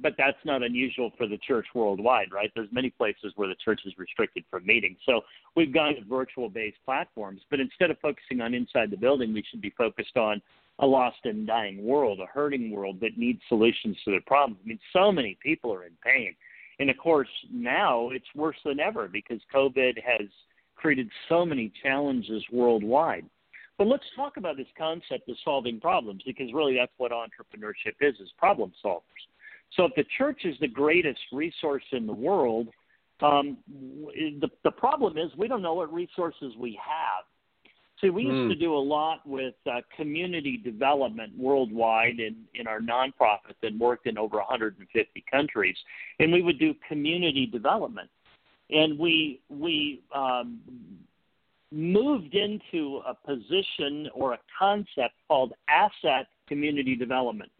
but 0.00 0.14
that's 0.16 0.38
not 0.44 0.62
unusual 0.62 1.10
for 1.18 1.26
the 1.26 1.38
church 1.38 1.66
worldwide, 1.74 2.28
right? 2.32 2.52
There's 2.54 2.68
many 2.70 2.90
places 2.90 3.32
where 3.34 3.48
the 3.48 3.56
church 3.56 3.80
is 3.84 3.92
restricted 3.98 4.44
from 4.48 4.64
meeting. 4.64 4.96
So 5.04 5.22
we've 5.56 5.74
gone 5.74 5.96
to 5.96 6.04
virtual-based 6.04 6.76
platforms. 6.84 7.40
But 7.50 7.58
instead 7.58 7.90
of 7.90 7.98
focusing 7.98 8.40
on 8.40 8.54
inside 8.54 8.92
the 8.92 8.96
building, 8.96 9.34
we 9.34 9.42
should 9.50 9.60
be 9.60 9.74
focused 9.76 10.16
on 10.16 10.40
a 10.78 10.86
lost 10.86 11.18
and 11.24 11.44
dying 11.44 11.84
world, 11.84 12.20
a 12.20 12.26
hurting 12.26 12.70
world 12.70 13.00
that 13.00 13.18
needs 13.18 13.40
solutions 13.48 13.96
to 14.04 14.12
their 14.12 14.22
problems. 14.28 14.60
I 14.64 14.68
mean, 14.68 14.80
so 14.92 15.10
many 15.10 15.36
people 15.42 15.74
are 15.74 15.86
in 15.86 15.94
pain. 16.04 16.36
And 16.78 16.88
of 16.88 16.96
course, 16.96 17.28
now 17.52 18.10
it's 18.10 18.24
worse 18.36 18.58
than 18.64 18.78
ever 18.78 19.08
because 19.08 19.40
COVID 19.52 19.94
has 20.04 20.28
created 20.76 21.08
so 21.28 21.44
many 21.44 21.72
challenges 21.82 22.44
worldwide. 22.52 23.26
But 23.76 23.88
let's 23.88 24.04
talk 24.14 24.36
about 24.36 24.56
this 24.56 24.68
concept 24.78 25.28
of 25.28 25.36
solving 25.44 25.80
problems 25.80 26.22
because 26.24 26.52
really 26.52 26.76
that's 26.76 26.92
what 26.96 27.12
entrepreneurship 27.12 27.94
is, 28.00 28.14
is 28.20 28.30
problem 28.38 28.72
solvers. 28.84 29.02
So 29.76 29.84
if 29.84 29.92
the 29.96 30.04
church 30.16 30.42
is 30.44 30.54
the 30.60 30.68
greatest 30.68 31.20
resource 31.32 31.82
in 31.92 32.06
the 32.06 32.12
world, 32.12 32.68
um, 33.20 33.58
the, 33.68 34.48
the 34.62 34.70
problem 34.70 35.18
is 35.18 35.30
we 35.36 35.48
don't 35.48 35.62
know 35.62 35.74
what 35.74 35.92
resources 35.92 36.52
we 36.58 36.78
have. 36.84 37.24
See, 38.00 38.10
we 38.10 38.24
used 38.24 38.34
mm. 38.34 38.48
to 38.48 38.56
do 38.56 38.74
a 38.74 38.78
lot 38.78 39.26
with 39.26 39.54
uh, 39.70 39.80
community 39.96 40.56
development 40.56 41.32
worldwide 41.38 42.18
in, 42.18 42.36
in 42.54 42.66
our 42.66 42.80
nonprofit 42.80 43.54
that 43.62 43.76
worked 43.78 44.06
in 44.06 44.18
over 44.18 44.38
150 44.38 45.24
countries, 45.30 45.76
and 46.18 46.32
we 46.32 46.42
would 46.42 46.58
do 46.58 46.74
community 46.86 47.46
development, 47.46 48.10
and 48.70 48.98
we 48.98 49.40
we 49.48 50.02
um, 50.14 50.58
moved 51.74 52.34
into 52.34 53.00
a 53.06 53.14
position 53.14 54.08
or 54.14 54.34
a 54.34 54.38
concept 54.56 55.14
called 55.26 55.52
asset 55.68 56.28
community 56.48 56.94
development. 56.94 57.50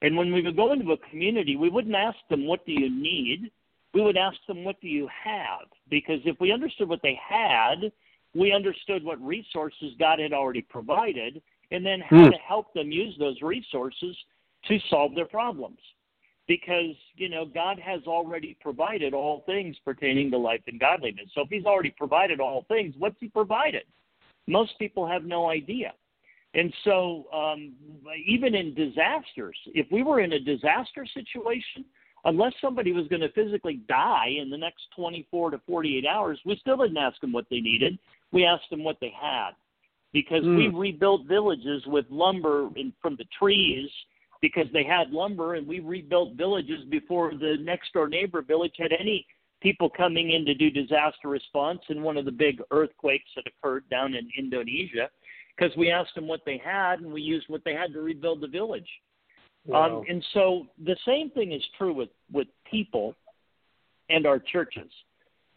And 0.00 0.16
when 0.16 0.32
we 0.32 0.42
would 0.42 0.56
go 0.56 0.72
into 0.72 0.92
a 0.92 1.10
community, 1.10 1.56
we 1.56 1.68
wouldn't 1.68 1.94
ask 1.94 2.16
them, 2.30 2.46
What 2.46 2.64
do 2.64 2.72
you 2.72 2.88
need? 2.88 3.50
We 3.92 4.02
would 4.02 4.16
ask 4.16 4.36
them, 4.46 4.64
What 4.64 4.80
do 4.80 4.88
you 4.88 5.08
have? 5.24 5.66
Because 5.90 6.20
if 6.24 6.40
we 6.40 6.52
understood 6.52 6.88
what 6.88 7.02
they 7.02 7.18
had, 7.22 7.92
we 8.34 8.52
understood 8.52 9.04
what 9.04 9.20
resources 9.20 9.92
God 9.98 10.18
had 10.18 10.32
already 10.32 10.62
provided, 10.62 11.42
and 11.70 11.84
then 11.84 12.00
how 12.00 12.16
mm. 12.16 12.30
to 12.30 12.38
help 12.38 12.72
them 12.72 12.90
use 12.90 13.14
those 13.18 13.42
resources 13.42 14.16
to 14.66 14.78
solve 14.88 15.14
their 15.14 15.26
problems. 15.26 15.78
Because, 16.48 16.96
you 17.16 17.28
know, 17.28 17.44
God 17.44 17.78
has 17.78 18.00
already 18.06 18.56
provided 18.60 19.14
all 19.14 19.42
things 19.46 19.76
pertaining 19.84 20.30
to 20.32 20.38
life 20.38 20.62
and 20.66 20.80
godliness. 20.80 21.26
So 21.34 21.42
if 21.42 21.48
He's 21.50 21.66
already 21.66 21.94
provided 21.96 22.40
all 22.40 22.64
things, 22.68 22.94
what's 22.98 23.16
He 23.20 23.28
provided? 23.28 23.84
Most 24.46 24.78
people 24.78 25.06
have 25.06 25.24
no 25.24 25.50
idea. 25.50 25.92
And 26.54 26.72
so, 26.82 27.26
um, 27.32 27.74
even 28.26 28.54
in 28.54 28.74
disasters, 28.74 29.56
if 29.66 29.86
we 29.92 30.02
were 30.02 30.20
in 30.20 30.32
a 30.32 30.40
disaster 30.40 31.06
situation, 31.12 31.84
unless 32.24 32.54
somebody 32.60 32.92
was 32.92 33.06
going 33.08 33.20
to 33.20 33.30
physically 33.32 33.82
die 33.86 34.34
in 34.40 34.48
the 34.48 34.56
next 34.56 34.84
24 34.96 35.50
to 35.50 35.60
48 35.66 36.06
hours, 36.06 36.40
we 36.46 36.56
still 36.56 36.78
didn't 36.78 36.96
ask 36.96 37.20
them 37.20 37.32
what 37.32 37.44
they 37.50 37.60
needed 37.60 37.98
we 38.32 38.44
asked 38.44 38.70
them 38.70 38.84
what 38.84 38.98
they 39.00 39.12
had 39.18 39.50
because 40.12 40.42
mm. 40.42 40.56
we 40.56 40.68
rebuilt 40.68 41.26
villages 41.26 41.82
with 41.86 42.06
lumber 42.10 42.68
and 42.76 42.92
from 43.00 43.16
the 43.16 43.24
trees 43.38 43.88
because 44.40 44.66
they 44.72 44.84
had 44.84 45.10
lumber, 45.10 45.54
and 45.54 45.66
we 45.66 45.80
rebuilt 45.80 46.34
villages 46.36 46.84
before 46.90 47.32
the 47.32 47.56
next 47.60 47.92
door 47.92 48.08
neighbor 48.08 48.42
village 48.42 48.74
had 48.78 48.92
any 48.98 49.26
people 49.60 49.90
coming 49.90 50.32
in 50.32 50.44
to 50.44 50.54
do 50.54 50.70
disaster 50.70 51.28
response 51.28 51.80
in 51.88 52.02
one 52.02 52.16
of 52.16 52.24
the 52.24 52.32
big 52.32 52.60
earthquakes 52.70 53.28
that 53.34 53.44
occurred 53.46 53.88
down 53.90 54.14
in 54.14 54.28
Indonesia 54.38 55.08
because 55.56 55.76
we 55.76 55.90
asked 55.90 56.14
them 56.14 56.28
what 56.28 56.40
they 56.46 56.60
had 56.64 57.00
and 57.00 57.12
we 57.12 57.20
used 57.20 57.46
what 57.48 57.62
they 57.64 57.74
had 57.74 57.92
to 57.92 58.00
rebuild 58.00 58.40
the 58.40 58.46
village. 58.46 58.88
Wow. 59.66 59.98
Um, 59.98 60.04
and 60.08 60.24
so 60.32 60.66
the 60.84 60.96
same 61.04 61.30
thing 61.30 61.52
is 61.52 61.62
true 61.76 61.92
with, 61.92 62.10
with 62.32 62.46
people 62.70 63.14
and 64.08 64.26
our 64.26 64.38
churches. 64.38 64.90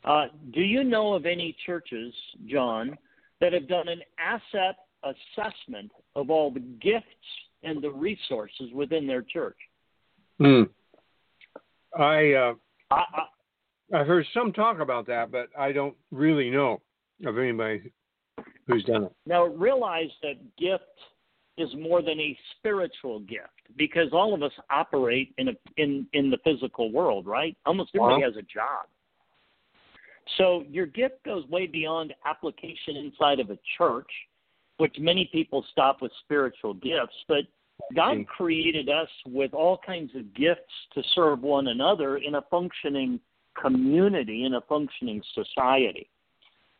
Uh, 0.03 0.25
do 0.53 0.61
you 0.61 0.83
know 0.83 1.13
of 1.13 1.25
any 1.27 1.55
churches, 1.65 2.13
John, 2.47 2.97
that 3.39 3.53
have 3.53 3.67
done 3.67 3.87
an 3.87 4.01
asset 4.19 4.77
assessment 5.03 5.91
of 6.15 6.29
all 6.29 6.51
the 6.51 6.59
gifts 6.59 7.05
and 7.63 7.81
the 7.81 7.91
resources 7.91 8.71
within 8.73 9.07
their 9.07 9.21
church? 9.21 9.57
Hmm. 10.39 10.63
I, 11.97 12.33
uh, 12.33 12.53
I, 12.89 13.03
I 13.93 13.97
have 13.99 14.07
heard 14.07 14.25
some 14.33 14.53
talk 14.53 14.79
about 14.79 15.05
that, 15.07 15.31
but 15.31 15.49
I 15.57 15.71
don't 15.71 15.95
really 16.11 16.49
know 16.49 16.81
of 17.25 17.37
anybody 17.37 17.91
who's 18.67 18.83
done 18.85 19.03
it. 19.03 19.15
Now 19.25 19.45
realize 19.45 20.09
that 20.21 20.35
gift 20.57 20.83
is 21.57 21.69
more 21.77 22.01
than 22.01 22.19
a 22.19 22.37
spiritual 22.57 23.19
gift 23.21 23.49
because 23.77 24.09
all 24.13 24.33
of 24.33 24.41
us 24.41 24.51
operate 24.69 25.33
in 25.37 25.49
a 25.49 25.53
in 25.77 26.07
in 26.13 26.29
the 26.29 26.37
physical 26.43 26.91
world, 26.91 27.27
right? 27.27 27.55
Almost 27.65 27.91
everybody 27.95 28.23
has 28.23 28.35
a 28.37 28.41
job. 28.41 28.87
So 30.37 30.63
your 30.69 30.85
gift 30.85 31.23
goes 31.25 31.45
way 31.49 31.67
beyond 31.67 32.13
application 32.25 32.95
inside 32.95 33.39
of 33.39 33.49
a 33.49 33.59
church, 33.77 34.09
which 34.77 34.95
many 34.99 35.29
people 35.31 35.63
stop 35.71 36.01
with 36.01 36.11
spiritual 36.23 36.73
gifts, 36.73 37.15
but 37.27 37.43
God 37.95 38.17
mm-hmm. 38.17 38.23
created 38.23 38.89
us 38.89 39.09
with 39.25 39.53
all 39.53 39.79
kinds 39.85 40.15
of 40.15 40.33
gifts 40.33 40.73
to 40.93 41.03
serve 41.13 41.41
one 41.41 41.67
another 41.67 42.17
in 42.17 42.35
a 42.35 42.41
functioning 42.49 43.19
community, 43.59 44.45
in 44.45 44.55
a 44.55 44.61
functioning 44.61 45.21
society. 45.33 46.09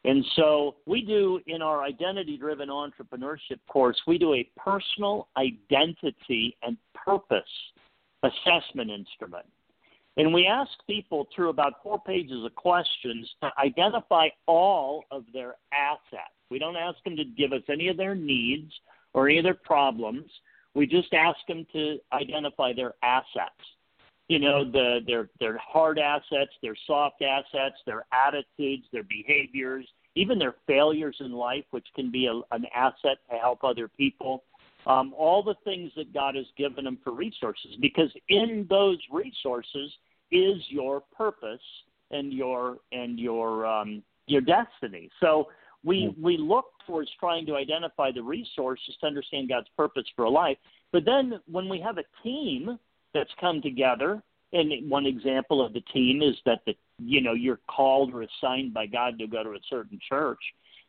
And 0.04 0.26
so 0.36 0.76
we 0.86 1.02
do 1.02 1.40
in 1.46 1.62
our 1.62 1.84
identity 1.84 2.38
driven 2.38 2.70
entrepreneurship 2.70 3.60
course, 3.68 4.00
we 4.08 4.18
do 4.18 4.34
a 4.34 4.50
personal 4.58 5.28
identity 5.38 6.58
and 6.64 6.76
purpose 6.96 7.42
assessment 8.24 8.90
instrument. 8.90 9.46
And 10.18 10.34
we 10.34 10.46
ask 10.46 10.70
people 10.88 11.28
through 11.34 11.50
about 11.50 11.82
four 11.84 12.02
pages 12.02 12.44
of 12.44 12.54
questions 12.56 13.30
to 13.42 13.50
identify 13.58 14.28
all 14.46 15.06
of 15.10 15.24
their 15.34 15.56
assets. 15.74 16.34
We 16.50 16.60
don't 16.60 16.76
ask 16.76 17.02
them 17.06 17.16
to 17.16 17.24
give 17.24 17.54
us 17.54 17.64
any 17.70 17.88
of 17.88 17.98
their 17.98 18.16
needs 18.16 18.72
or 19.14 19.30
any 19.30 19.38
of 19.38 19.44
their 19.44 19.54
problems. 19.54 20.30
We 20.76 20.86
just 20.86 21.14
ask 21.14 21.38
them 21.48 21.66
to 21.74 21.98
identify 22.12 22.74
their 22.74 22.94
assets. 23.04 23.56
You 24.28 24.40
know, 24.40 24.64
the 24.70 25.00
their 25.06 25.30
their 25.40 25.58
hard 25.58 26.00
assets, 26.00 26.52
their 26.62 26.76
soft 26.88 27.22
assets, 27.22 27.76
their 27.86 28.06
attitudes, 28.14 28.86
their 28.94 29.04
behaviors, 29.04 29.86
even 30.16 30.40
their 30.40 30.56
failures 30.68 31.18
in 31.20 31.34
life, 31.34 31.66
which 31.72 31.88
can 31.96 32.12
be 32.12 32.28
a, 32.28 32.56
an 32.56 32.66
asset 32.74 33.18
to 33.30 33.38
help 33.38 33.64
other 33.64 33.90
people. 33.90 34.44
Um, 34.88 35.14
all 35.18 35.44
the 35.44 35.56
things 35.64 35.92
that 35.96 36.14
God 36.14 36.36
has 36.36 36.46
given 36.58 36.86
them 36.86 36.98
for 37.04 37.14
resources, 37.14 37.76
because 37.80 38.12
in 38.30 38.66
those 38.70 38.98
resources 39.12 39.92
is 40.32 40.58
your 40.70 41.04
purpose 41.16 41.62
and 42.10 42.34
your 42.34 42.78
and 42.92 43.20
your 43.20 43.66
um, 43.66 44.04
your 44.28 44.42
destiny. 44.42 45.10
So 45.20 45.48
we 45.84 46.14
hmm. 46.16 46.24
we 46.24 46.38
look 46.38 46.66
towards 46.88 47.10
trying 47.20 47.46
to 47.48 47.56
identify 47.56 48.12
the 48.12 48.24
resources 48.24 48.96
to 49.02 49.08
understand 49.08 49.50
God's 49.50 49.70
purpose 49.78 50.06
for 50.16 50.26
a 50.26 50.30
life. 50.30 50.58
But 50.92 51.06
then 51.06 51.40
when 51.50 51.70
we 51.70 51.80
have 51.80 51.98
a 51.98 52.04
team 52.24 52.78
that's 53.14 53.30
come 53.40 53.62
together, 53.62 54.22
and 54.54 54.90
one 54.90 55.06
example 55.06 55.66
of 55.66 55.74
the 55.74 55.82
team 55.94 56.22
is 56.22 56.36
that 56.46 56.60
the 56.66 56.76
you 57.00 57.22
know 57.22 57.34
you're 57.34 57.60
called 57.70 58.14
or 58.14 58.24
assigned 58.24 58.74
by 58.74 58.86
God 58.86 59.18
to 59.20 59.28
go 59.28 59.44
to 59.44 59.52
a 59.52 59.60
certain 59.70 60.00
church. 60.08 60.40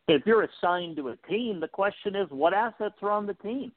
But 0.06 0.16
if 0.16 0.22
you're 0.26 0.42
assigned 0.42 0.96
to 0.96 1.08
a 1.08 1.16
team, 1.28 1.61
the 1.61 1.68
question 1.68 2.16
is 2.16 2.28
what 2.30 2.52
assets 2.52 2.96
are 3.02 3.11
on 3.11 3.26
the 3.26 3.34
team. 3.34 3.72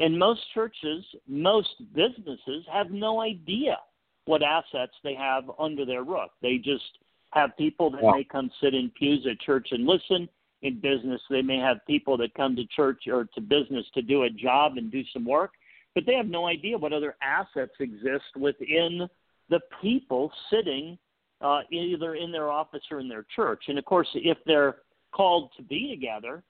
And 0.00 0.18
most 0.18 0.40
churches, 0.54 1.04
most 1.28 1.68
businesses 1.94 2.64
have 2.72 2.90
no 2.90 3.20
idea 3.20 3.76
what 4.24 4.42
assets 4.42 4.94
they 5.04 5.14
have 5.14 5.44
under 5.58 5.84
their 5.84 6.04
roof. 6.04 6.30
They 6.40 6.56
just 6.56 6.98
have 7.32 7.56
people 7.58 7.90
that 7.90 8.02
may 8.02 8.24
come 8.24 8.50
sit 8.62 8.74
in 8.74 8.90
pews 8.98 9.26
at 9.30 9.38
church 9.40 9.68
and 9.70 9.86
listen. 9.86 10.28
In 10.62 10.80
business, 10.80 11.20
they 11.30 11.42
may 11.42 11.58
have 11.58 11.78
people 11.86 12.16
that 12.18 12.34
come 12.34 12.56
to 12.56 12.64
church 12.66 13.04
or 13.08 13.26
to 13.34 13.40
business 13.40 13.84
to 13.94 14.02
do 14.02 14.24
a 14.24 14.30
job 14.30 14.78
and 14.78 14.90
do 14.90 15.02
some 15.12 15.24
work, 15.24 15.52
but 15.94 16.04
they 16.06 16.14
have 16.14 16.26
no 16.26 16.46
idea 16.46 16.76
what 16.76 16.92
other 16.92 17.16
assets 17.22 17.72
exist 17.78 18.36
within 18.36 19.08
the 19.48 19.60
people 19.82 20.32
sitting 20.50 20.98
uh, 21.40 21.60
either 21.70 22.14
in 22.14 22.30
their 22.30 22.50
office 22.50 22.82
or 22.90 23.00
in 23.00 23.08
their 23.08 23.26
church. 23.34 23.64
And 23.68 23.78
of 23.78 23.84
course, 23.84 24.08
if 24.14 24.38
they're 24.46 24.76
called 25.12 25.50
to 25.56 25.62
be 25.62 25.88
together, 25.88 26.42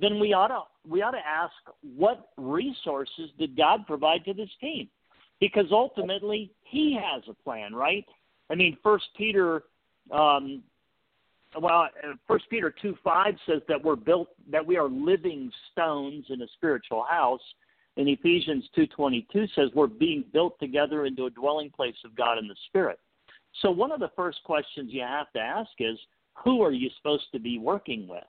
then 0.00 0.20
we 0.20 0.32
ought 0.32 0.48
to 0.48 0.62
we 0.88 1.02
ought 1.02 1.12
to 1.12 1.26
ask 1.26 1.52
what 1.96 2.30
resources 2.36 3.30
did 3.38 3.56
God 3.56 3.86
provide 3.86 4.24
to 4.24 4.34
this 4.34 4.50
team? 4.60 4.88
Because 5.40 5.66
ultimately, 5.70 6.50
He 6.62 6.98
has 7.00 7.22
a 7.28 7.34
plan, 7.44 7.74
right? 7.74 8.04
I 8.50 8.54
mean, 8.54 8.76
First 8.82 9.06
Peter, 9.16 9.64
um, 10.10 10.62
well, 11.60 11.88
First 12.26 12.44
Peter 12.50 12.74
two 12.82 12.96
five 13.04 13.34
says 13.46 13.62
that 13.68 13.82
we're 13.82 13.96
built 13.96 14.28
that 14.50 14.66
we 14.66 14.76
are 14.76 14.88
living 14.88 15.50
stones 15.72 16.26
in 16.30 16.42
a 16.42 16.48
spiritual 16.54 17.04
house. 17.08 17.42
And 17.96 18.08
Ephesians 18.08 18.64
two 18.76 18.86
twenty 18.86 19.26
two 19.32 19.46
says 19.56 19.70
we're 19.74 19.88
being 19.88 20.24
built 20.32 20.58
together 20.60 21.04
into 21.06 21.26
a 21.26 21.30
dwelling 21.30 21.70
place 21.70 21.96
of 22.04 22.14
God 22.14 22.38
in 22.38 22.46
the 22.46 22.54
Spirit. 22.68 23.00
So 23.60 23.72
one 23.72 23.90
of 23.90 23.98
the 23.98 24.10
first 24.14 24.38
questions 24.44 24.90
you 24.92 25.02
have 25.02 25.32
to 25.32 25.40
ask 25.40 25.70
is, 25.80 25.98
who 26.44 26.62
are 26.62 26.70
you 26.70 26.90
supposed 26.96 27.24
to 27.32 27.40
be 27.40 27.58
working 27.58 28.06
with? 28.06 28.22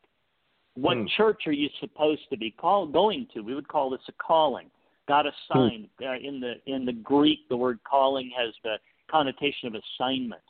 What 0.82 0.98
hmm. 0.98 1.06
church 1.18 1.44
are 1.48 1.54
you 1.54 1.70
supposed 1.80 2.22
to 2.30 2.38
be 2.38 2.52
call, 2.52 2.88
going 2.88 3.28
to? 3.34 3.42
We 3.42 3.56
would 3.56 3.68
call 3.68 3.90
this 3.90 4.02
a 4.08 4.12
calling. 4.14 4.70
God 5.08 5.26
assigned. 5.26 5.88
Hmm. 6.00 6.06
Uh, 6.06 6.18
in 6.18 6.40
the 6.40 6.54
in 6.66 6.86
the 6.86 6.94
Greek, 6.94 7.48
the 7.50 7.58
word 7.58 7.80
calling 7.90 8.32
has 8.38 8.54
the 8.64 8.76
connotation 9.10 9.68
of 9.68 9.76
assignment. 9.76 10.42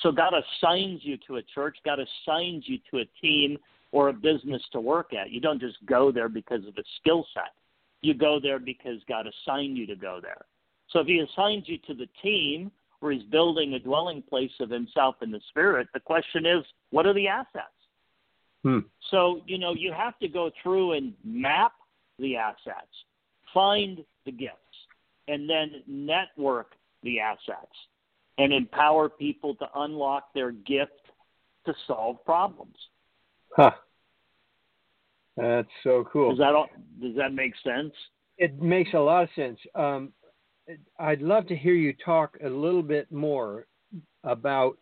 So 0.00 0.12
God 0.12 0.32
assigns 0.34 1.00
you 1.02 1.18
to 1.26 1.36
a 1.36 1.42
church. 1.42 1.76
God 1.84 1.98
assigns 1.98 2.64
you 2.66 2.78
to 2.90 2.98
a 2.98 3.04
team 3.20 3.58
or 3.92 4.08
a 4.08 4.12
business 4.12 4.62
to 4.72 4.80
work 4.80 5.12
at. 5.12 5.30
You 5.30 5.40
don't 5.40 5.60
just 5.60 5.76
go 5.84 6.12
there 6.12 6.28
because 6.28 6.66
of 6.66 6.76
a 6.78 6.84
skill 7.00 7.26
set. 7.34 7.52
You 8.02 8.14
go 8.14 8.38
there 8.40 8.58
because 8.58 9.00
God 9.08 9.26
assigned 9.26 9.76
you 9.76 9.86
to 9.86 9.96
go 9.96 10.20
there. 10.22 10.46
So 10.90 11.00
if 11.00 11.06
He 11.06 11.18
assigns 11.18 11.64
you 11.66 11.76
to 11.86 11.94
the 11.94 12.06
team 12.22 12.70
where 13.00 13.12
he's 13.12 13.24
building 13.24 13.74
a 13.74 13.78
dwelling 13.78 14.22
place 14.22 14.52
of 14.60 14.70
himself 14.70 15.16
in 15.22 15.30
the 15.30 15.40
spirit. 15.48 15.88
The 15.92 16.00
question 16.00 16.46
is, 16.46 16.64
what 16.90 17.06
are 17.06 17.14
the 17.14 17.28
assets? 17.28 17.79
Hmm. 18.62 18.80
So, 19.10 19.40
you 19.46 19.58
know, 19.58 19.74
you 19.74 19.92
have 19.92 20.18
to 20.18 20.28
go 20.28 20.50
through 20.62 20.92
and 20.92 21.14
map 21.24 21.72
the 22.18 22.36
assets, 22.36 22.90
find 23.54 24.04
the 24.26 24.32
gifts, 24.32 24.54
and 25.28 25.48
then 25.48 25.82
network 25.86 26.72
the 27.02 27.20
assets 27.20 27.74
and 28.38 28.52
empower 28.52 29.08
people 29.08 29.54
to 29.56 29.66
unlock 29.76 30.32
their 30.34 30.52
gift 30.52 30.92
to 31.66 31.74
solve 31.86 32.24
problems. 32.24 32.76
Huh. 33.56 33.72
That's 35.36 35.68
so 35.82 36.04
cool. 36.12 36.30
Does 36.30 36.38
that 36.38 36.54
all, 36.54 36.68
does 37.00 37.16
that 37.16 37.32
make 37.32 37.54
sense? 37.64 37.92
It 38.36 38.60
makes 38.60 38.92
a 38.94 38.98
lot 38.98 39.24
of 39.24 39.28
sense. 39.34 39.58
Um, 39.74 40.12
I'd 40.98 41.22
love 41.22 41.46
to 41.48 41.56
hear 41.56 41.74
you 41.74 41.94
talk 42.04 42.36
a 42.44 42.48
little 42.48 42.82
bit 42.82 43.10
more 43.10 43.66
about 44.24 44.78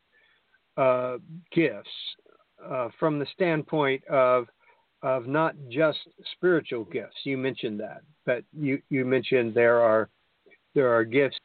uh, 0.77 1.19
gifts 1.53 1.89
uh, 2.65 2.89
from 2.99 3.19
the 3.19 3.27
standpoint 3.35 4.03
of 4.09 4.47
of 5.03 5.27
not 5.27 5.55
just 5.71 5.99
spiritual 6.33 6.85
gifts. 6.85 7.17
You 7.25 7.39
mentioned 7.39 7.79
that, 7.81 8.03
but 8.27 8.43
you, 8.53 8.83
you 8.91 9.05
mentioned 9.05 9.55
there 9.55 9.81
are 9.81 10.09
there 10.75 10.93
are 10.93 11.05
gifts 11.05 11.39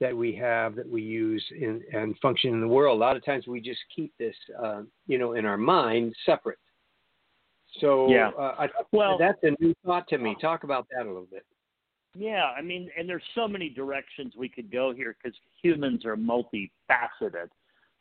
that 0.00 0.14
we 0.16 0.34
have 0.34 0.74
that 0.74 0.88
we 0.88 1.00
use 1.00 1.44
in, 1.58 1.82
and 1.92 2.18
function 2.20 2.52
in 2.52 2.60
the 2.60 2.68
world. 2.68 2.98
A 2.98 3.00
lot 3.00 3.16
of 3.16 3.24
times 3.24 3.46
we 3.46 3.60
just 3.60 3.80
keep 3.94 4.12
this, 4.18 4.34
uh, 4.62 4.82
you 5.06 5.16
know, 5.16 5.34
in 5.34 5.46
our 5.46 5.56
mind 5.56 6.14
separate. 6.26 6.58
So 7.80 8.10
yeah. 8.10 8.30
Uh, 8.38 8.54
I, 8.58 8.68
well, 8.90 9.16
that's 9.18 9.38
a 9.42 9.52
new 9.60 9.74
thought 9.86 10.08
to 10.08 10.18
me. 10.18 10.36
Talk 10.40 10.64
about 10.64 10.86
that 10.90 11.06
a 11.06 11.08
little 11.08 11.28
bit. 11.30 11.46
Yeah, 12.14 12.50
I 12.56 12.60
mean, 12.60 12.90
and 12.98 13.08
there's 13.08 13.22
so 13.34 13.48
many 13.48 13.70
directions 13.70 14.34
we 14.36 14.48
could 14.48 14.70
go 14.70 14.92
here 14.92 15.16
because 15.22 15.38
humans 15.62 16.04
are 16.04 16.16
multifaceted. 16.16 17.48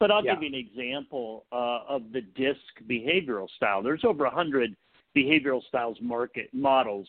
But 0.01 0.09
I'll 0.09 0.25
yeah. 0.25 0.33
give 0.33 0.41
you 0.41 0.49
an 0.49 0.55
example 0.55 1.45
uh, 1.51 1.81
of 1.87 2.11
the 2.11 2.21
DISC 2.21 2.57
behavioral 2.89 3.47
style. 3.55 3.83
There's 3.83 4.03
over 4.03 4.25
hundred 4.25 4.75
behavioral 5.15 5.61
styles 5.67 5.95
market 6.01 6.49
models 6.53 7.07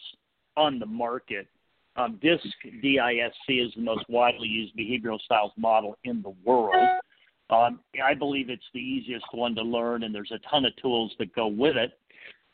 on 0.59 0.79
the 0.79 0.85
market. 0.85 1.47
Um, 1.97 2.19
DISC, 2.21 2.43
D-I-S-C, 2.83 3.53
is 3.55 3.73
the 3.75 3.81
most 3.81 4.05
widely 4.11 4.47
used 4.47 4.77
behavioral 4.77 5.19
styles 5.23 5.53
model 5.57 5.97
in 6.05 6.21
the 6.21 6.35
world. 6.45 6.87
Um, 7.49 7.81
I 8.05 8.13
believe 8.13 8.51
it's 8.51 8.63
the 8.75 8.81
easiest 8.81 9.25
one 9.33 9.55
to 9.55 9.63
learn, 9.63 10.03
and 10.03 10.15
there's 10.15 10.31
a 10.31 10.39
ton 10.51 10.67
of 10.67 10.77
tools 10.77 11.13
that 11.19 11.35
go 11.35 11.47
with 11.47 11.77
it. 11.77 11.99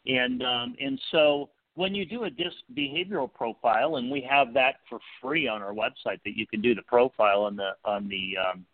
And 0.06 0.44
um, 0.44 0.76
and 0.80 1.00
so 1.10 1.50
when 1.74 1.96
you 1.96 2.06
do 2.06 2.24
a 2.24 2.30
DISC 2.30 2.56
behavioral 2.76 3.32
profile, 3.32 3.96
and 3.96 4.08
we 4.08 4.24
have 4.30 4.54
that 4.54 4.76
for 4.88 5.00
free 5.20 5.48
on 5.48 5.62
our 5.62 5.72
website 5.72 6.22
that 6.24 6.36
you 6.36 6.46
can 6.46 6.60
do 6.60 6.76
the 6.76 6.82
profile 6.82 7.42
on 7.42 7.56
the 7.56 7.70
on 7.84 8.08
the 8.08 8.34
um, 8.38 8.64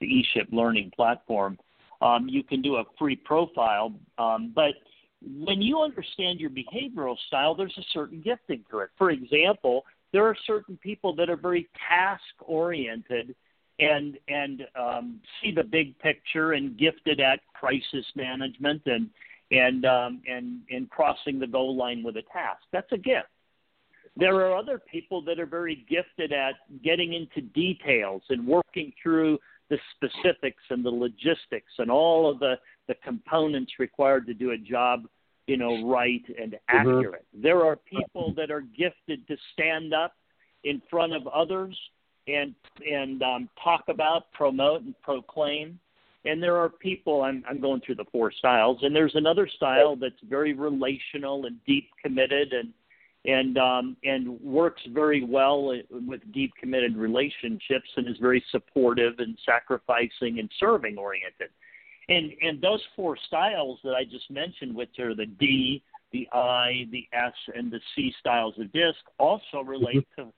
the 0.00 0.06
eShip 0.06 0.52
learning 0.52 0.92
platform, 0.94 1.58
um, 2.00 2.28
you 2.28 2.42
can 2.42 2.62
do 2.62 2.76
a 2.76 2.84
free 2.98 3.16
profile. 3.16 3.92
Um, 4.18 4.52
but 4.54 4.74
when 5.22 5.60
you 5.60 5.80
understand 5.80 6.40
your 6.40 6.50
behavioral 6.50 7.16
style, 7.26 7.54
there's 7.54 7.76
a 7.78 7.84
certain 7.92 8.20
gifting 8.22 8.64
to 8.70 8.78
it. 8.78 8.90
For 8.96 9.10
example, 9.10 9.84
there 10.12 10.24
are 10.24 10.36
certain 10.46 10.76
people 10.78 11.14
that 11.16 11.28
are 11.28 11.36
very 11.36 11.68
task 11.88 12.22
oriented 12.40 13.34
and 13.78 14.18
and 14.28 14.66
um, 14.78 15.20
see 15.42 15.52
the 15.52 15.62
big 15.62 15.98
picture 15.98 16.52
and 16.52 16.76
gifted 16.78 17.20
at 17.20 17.40
crisis 17.54 18.04
management 18.14 18.82
and 18.86 19.08
and 19.50 19.84
um, 19.84 20.22
and 20.28 20.60
and 20.70 20.88
crossing 20.90 21.38
the 21.38 21.46
goal 21.46 21.76
line 21.76 22.02
with 22.02 22.16
a 22.16 22.22
task. 22.32 22.62
That's 22.72 22.90
a 22.92 22.98
gift. 22.98 23.28
There 24.16 24.34
are 24.34 24.56
other 24.56 24.80
people 24.90 25.22
that 25.22 25.38
are 25.38 25.46
very 25.46 25.86
gifted 25.88 26.32
at 26.32 26.54
getting 26.82 27.14
into 27.14 27.40
details 27.40 28.22
and 28.28 28.46
working 28.46 28.92
through 29.02 29.38
the 29.70 29.78
specifics 29.94 30.62
and 30.70 30.84
the 30.84 30.90
logistics 30.90 31.72
and 31.78 31.90
all 31.90 32.28
of 32.28 32.38
the, 32.40 32.54
the 32.88 32.94
components 33.04 33.72
required 33.78 34.26
to 34.26 34.34
do 34.34 34.50
a 34.50 34.58
job 34.58 35.06
you 35.50 35.56
know, 35.56 35.84
right 35.90 36.22
and 36.40 36.52
Mm-hmm. 36.52 36.88
accurate. 36.98 37.26
There 37.34 37.64
are 37.64 37.74
people 37.74 38.32
that 38.36 38.52
are 38.52 38.60
gifted 38.60 39.26
to 39.26 39.36
stand 39.52 39.92
up 39.92 40.12
in 40.62 40.80
front 40.88 41.12
of 41.12 41.26
others 41.26 41.76
and 42.28 42.54
and 42.88 43.20
um, 43.22 43.48
talk 43.62 43.84
about, 43.88 44.30
promote, 44.32 44.82
and 44.82 44.94
proclaim. 45.02 45.80
And 46.24 46.40
there 46.40 46.56
are 46.56 46.68
people. 46.68 47.22
I'm 47.22 47.42
I'm 47.48 47.60
going 47.60 47.80
through 47.80 47.96
the 47.96 48.04
four 48.12 48.30
styles, 48.30 48.78
and 48.82 48.94
there's 48.94 49.16
another 49.16 49.48
style 49.48 49.96
that's 49.96 50.20
very 50.28 50.52
relational 50.52 51.46
and 51.46 51.56
deep 51.66 51.88
committed 52.00 52.52
and 52.52 52.72
and 53.24 53.58
um, 53.58 53.96
and 54.02 54.40
works 54.40 54.80
very 54.92 55.24
well 55.24 55.76
with 55.90 56.20
deep 56.32 56.52
committed 56.58 56.96
relationships 56.96 57.88
and 57.96 58.08
is 58.08 58.16
very 58.20 58.42
supportive 58.50 59.18
and 59.18 59.36
sacrificing 59.44 60.38
and 60.38 60.50
serving 60.58 60.96
oriented. 60.96 61.50
And 62.08 62.32
and 62.42 62.60
those 62.60 62.82
four 62.96 63.16
styles 63.26 63.78
that 63.84 63.94
I 63.94 64.04
just 64.04 64.30
mentioned, 64.30 64.74
which 64.74 64.98
are 64.98 65.14
the 65.14 65.26
D, 65.26 65.82
the 66.12 66.28
I, 66.32 66.88
the 66.90 67.06
S, 67.12 67.34
and 67.54 67.70
the 67.70 67.80
C 67.94 68.12
styles 68.20 68.54
of 68.58 68.72
DISC, 68.72 68.98
also 69.18 69.60
relate 69.64 70.06
to 70.16 70.32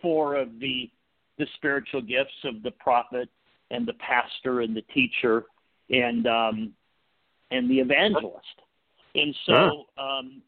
four 0.00 0.36
of 0.36 0.60
the 0.60 0.90
the 1.38 1.46
spiritual 1.56 2.02
gifts 2.02 2.44
of 2.44 2.62
the 2.62 2.70
prophet 2.72 3.28
and 3.70 3.86
the 3.86 3.94
pastor 3.94 4.60
and 4.60 4.76
the 4.76 4.82
teacher 4.94 5.44
and 5.90 6.26
um, 6.26 6.72
and 7.50 7.68
the 7.68 7.80
evangelist. 7.80 8.46
And 9.14 9.34
so, 9.46 9.84
um, 9.98 10.42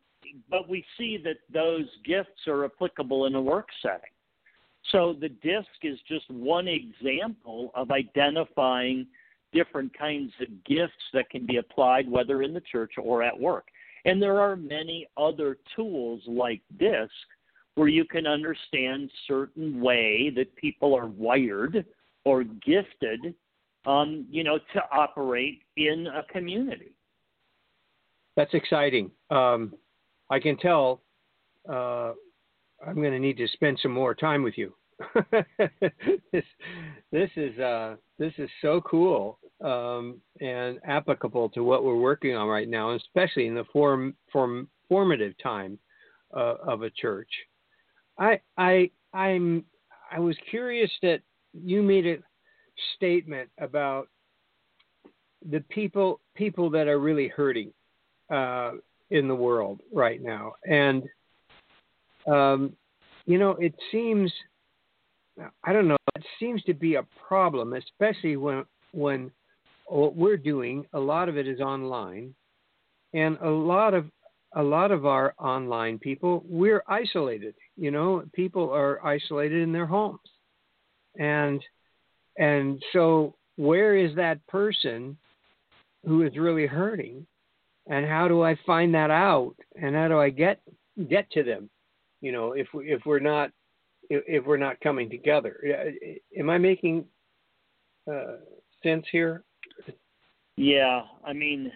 but 0.49 0.69
we 0.69 0.85
see 0.97 1.19
that 1.25 1.39
those 1.53 1.87
gifts 2.05 2.47
are 2.47 2.65
applicable 2.65 3.27
in 3.27 3.35
a 3.35 3.41
work 3.41 3.69
setting. 3.83 4.11
So 4.93 5.15
the 5.19 5.29
DISC 5.29 5.69
is 5.83 5.99
just 6.09 6.31
one 6.31 6.67
example 6.67 7.71
of 7.75 7.91
identifying 7.91 9.07
different 9.53 9.97
kinds 9.97 10.33
of 10.41 10.49
gifts 10.65 10.93
that 11.13 11.29
can 11.31 11.47
be 11.47 11.57
applied, 11.57 12.11
whether 12.11 12.43
in 12.43 12.55
the 12.55 12.61
church 12.61 12.93
or 13.03 13.23
at 13.23 13.39
work. 13.39 13.67
And 14.05 14.23
there 14.23 14.41
are 14.41 14.57
many 14.57 15.07
other 15.17 15.59
tools 15.77 16.23
like 16.27 16.63
DISC 16.79 17.11
where 17.75 17.89
you 17.89 18.05
can 18.05 18.27
understand 18.27 19.11
certain 19.27 19.81
way 19.81 20.31
that 20.35 20.55
people 20.57 20.95
are 20.95 21.07
wired 21.07 21.85
or 22.25 22.45
gifted, 22.45 23.35
um, 23.87 24.27
you 24.31 24.45
know, 24.45 24.59
to 24.73 24.83
operate 24.93 25.63
in 25.77 26.07
a 26.07 26.23
community. 26.33 26.93
That's 28.37 28.55
exciting. 28.55 29.11
Um, 29.31 29.75
I 30.31 30.39
can 30.39 30.57
tell 30.57 31.03
uh, 31.69 32.13
I'm 32.87 32.95
going 32.95 33.13
to 33.13 33.19
need 33.19 33.37
to 33.39 33.49
spend 33.49 33.79
some 33.83 33.93
more 33.93 34.15
time 34.15 34.43
with 34.43 34.57
you. 34.57 34.75
this, 36.33 36.45
this 37.11 37.31
is 37.37 37.59
uh, 37.59 37.97
this 38.19 38.33
is 38.39 38.51
so 38.61 38.83
cool 38.83 39.39
um, 39.65 40.21
and 40.41 40.79
applicable 40.85 41.49
to 41.51 41.65
what 41.65 41.85
we're 41.85 41.97
working 41.97 42.37
on 42.37 42.49
right 42.49 42.69
now, 42.69 42.95
especially 42.95 43.47
in 43.47 43.55
the 43.55 43.65
form, 43.73 44.15
form 44.31 44.69
formative 44.89 45.33
time 45.43 45.79
uh, 46.37 46.55
of 46.67 46.83
a 46.83 46.91
church. 46.91 47.31
I 48.19 48.41
I 48.59 48.91
I'm 49.15 49.65
I 50.13 50.21
was 50.21 50.37
curious 50.51 50.91
that 51.03 51.21
you 51.53 51.83
made 51.83 52.07
a 52.07 52.19
statement 52.97 53.49
about 53.59 54.09
the 55.51 55.61
people 55.71 56.21
people 56.35 56.69
that 56.71 56.89
are 56.89 56.99
really 56.99 57.29
hurting 57.29 57.73
uh, 58.31 58.73
in 59.11 59.29
the 59.29 59.35
world 59.35 59.81
right 59.93 60.23
now, 60.23 60.53
and 60.65 61.03
um, 62.27 62.73
you 63.27 63.39
know 63.39 63.53
it 63.53 63.75
seems 63.91 64.33
I 65.65 65.73
don't 65.73 65.89
know 65.89 65.97
it 66.17 66.25
seems 66.39 66.63
to 66.65 66.75
be 66.75 66.97
a 66.97 67.07
problem, 67.27 67.75
especially 67.75 68.37
when 68.37 68.65
when 68.93 69.31
what 69.87 70.15
we're 70.15 70.37
doing 70.37 70.87
a 70.93 71.01
lot 71.01 71.29
of 71.29 71.37
it 71.37 71.49
is 71.49 71.61
online, 71.61 72.35
and 73.13 73.37
a 73.43 73.49
lot 73.49 73.95
of 73.95 74.07
a 74.57 74.63
lot 74.63 74.91
of 74.91 75.07
our 75.07 75.35
online 75.39 75.99
people 75.99 76.45
we're 76.49 76.83
isolated. 76.89 77.55
You 77.77 77.91
know, 77.91 78.25
people 78.33 78.71
are 78.71 79.05
isolated 79.05 79.63
in 79.63 79.73
their 79.73 79.87
homes, 79.87 80.21
and 81.19 81.63
and 82.37 82.83
so 82.93 83.35
where 83.57 83.97
is 83.97 84.15
that 84.17 84.45
person 84.47 85.17
who 86.07 86.23
is 86.23 86.37
really 86.37 86.67
hurting 86.67 87.27
and 87.91 88.07
how 88.07 88.29
do 88.29 88.43
I 88.43 88.57
find 88.65 88.95
that 88.95 89.11
out 89.11 89.55
and 89.75 89.95
how 89.95 90.09
do 90.09 90.19
I 90.19 90.31
get 90.31 90.61
get 91.09 91.31
to 91.33 91.43
them? 91.43 91.69
You 92.23 92.33
know, 92.33 92.53
if 92.53 92.69
we, 92.73 92.91
if 92.91 93.03
we're 93.05 93.19
not 93.19 93.51
if, 94.09 94.45
we're 94.45 94.57
not 94.57 94.81
coming 94.81 95.09
together, 95.09 95.61
am 96.37 96.51
I 96.51 96.59
making 96.59 97.05
uh, 98.11 98.37
sense 98.83 99.07
here? 99.13 99.45
Yeah, 100.57 101.03
I 101.25 101.33
mean, 101.33 101.71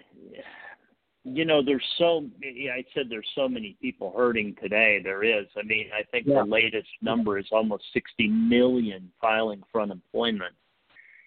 you 1.25 1.45
know, 1.45 1.63
there's 1.65 1.85
so 1.97 2.25
I 2.45 2.85
said 2.95 3.07
there's 3.09 3.29
so 3.35 3.49
many 3.49 3.77
people 3.81 4.13
hurting 4.17 4.57
today. 4.61 5.01
There 5.03 5.23
is. 5.23 5.47
I 5.57 5.63
mean, 5.63 5.87
I 5.97 6.03
think 6.11 6.27
Yeah. 6.27 6.41
the 6.41 6.45
latest 6.45 6.89
number 7.03 7.39
is 7.39 7.47
almost 7.53 7.85
60 7.93 8.29
million 8.29 9.11
filing 9.21 9.63
for 9.71 9.81
unemployment. 9.81 10.55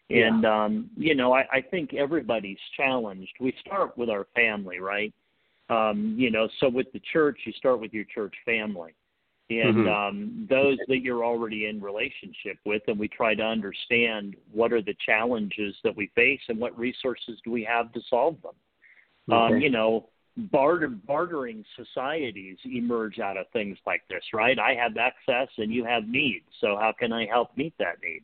And 0.09 0.45
um, 0.45 0.89
you 0.95 1.15
know, 1.15 1.33
I, 1.33 1.45
I 1.51 1.61
think 1.61 1.93
everybody's 1.93 2.59
challenged. 2.77 3.33
We 3.39 3.53
start 3.65 3.97
with 3.97 4.09
our 4.09 4.25
family, 4.35 4.79
right? 4.79 5.13
Um, 5.69 6.15
you 6.17 6.31
know, 6.31 6.47
so 6.59 6.69
with 6.69 6.87
the 6.93 7.01
church, 7.11 7.39
you 7.45 7.51
start 7.53 7.81
with 7.81 7.93
your 7.93 8.05
church 8.05 8.33
family, 8.45 8.93
and 9.49 9.85
Mhm. 9.85 9.87
um, 9.87 10.47
those 10.49 10.77
that 10.87 10.99
you're 10.99 11.25
already 11.25 11.65
in 11.65 11.81
relationship 11.81 12.57
with, 12.65 12.83
and 12.87 12.97
we 12.97 13.09
try 13.09 13.35
to 13.35 13.43
understand 13.43 14.37
what 14.53 14.71
are 14.71 14.81
the 14.81 14.95
challenges 15.05 15.75
that 15.83 15.95
we 15.95 16.07
face 16.15 16.41
and 16.47 16.57
what 16.57 16.77
resources 16.77 17.41
do 17.43 17.51
we 17.51 17.65
have 17.65 17.91
to 17.91 18.01
solve 18.09 18.41
them. 18.41 18.55
Um, 19.29 19.59
you 19.59 19.69
know, 19.69 20.07
barter, 20.37 20.87
bartering 20.87 21.65
societies 21.75 22.57
emerge 22.63 23.19
out 23.19 23.35
of 23.35 23.49
things 23.49 23.77
like 23.85 24.07
this, 24.07 24.23
right? 24.33 24.57
I 24.57 24.73
have 24.75 24.95
access 24.95 25.49
and 25.57 25.73
you 25.73 25.83
have 25.83 26.07
needs, 26.07 26.45
so 26.61 26.77
how 26.77 26.93
can 26.93 27.11
I 27.11 27.25
help 27.25 27.57
meet 27.57 27.73
that 27.77 28.01
need? 28.01 28.23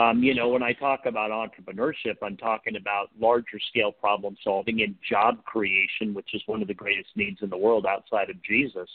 Um, 0.00 0.22
you 0.22 0.34
know, 0.34 0.48
when 0.48 0.62
I 0.62 0.72
talk 0.72 1.00
about 1.04 1.30
entrepreneurship, 1.30 2.16
I'm 2.22 2.36
talking 2.36 2.76
about 2.76 3.10
larger 3.18 3.58
scale 3.68 3.92
problem 3.92 4.36
solving 4.42 4.80
and 4.82 4.94
job 5.08 5.44
creation, 5.44 6.14
which 6.14 6.32
is 6.32 6.42
one 6.46 6.62
of 6.62 6.68
the 6.68 6.74
greatest 6.74 7.10
needs 7.16 7.38
in 7.42 7.50
the 7.50 7.56
world 7.56 7.84
outside 7.84 8.30
of 8.30 8.42
Jesus. 8.42 8.88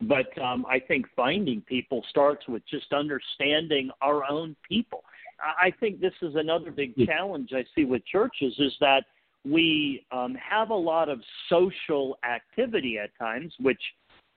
But 0.00 0.36
um, 0.42 0.64
I 0.66 0.78
think 0.78 1.06
finding 1.14 1.60
people 1.60 2.02
starts 2.08 2.48
with 2.48 2.62
just 2.70 2.90
understanding 2.92 3.90
our 4.00 4.24
own 4.30 4.56
people. 4.66 5.04
I 5.40 5.72
think 5.78 6.00
this 6.00 6.14
is 6.22 6.34
another 6.36 6.70
big 6.70 6.94
challenge 7.06 7.50
I 7.54 7.64
see 7.74 7.84
with 7.84 8.04
churches 8.06 8.54
is 8.58 8.72
that 8.80 9.04
we 9.44 10.04
um, 10.12 10.34
have 10.34 10.70
a 10.70 10.74
lot 10.74 11.08
of 11.08 11.20
social 11.48 12.18
activity 12.24 12.98
at 12.98 13.10
times, 13.18 13.52
which 13.60 13.80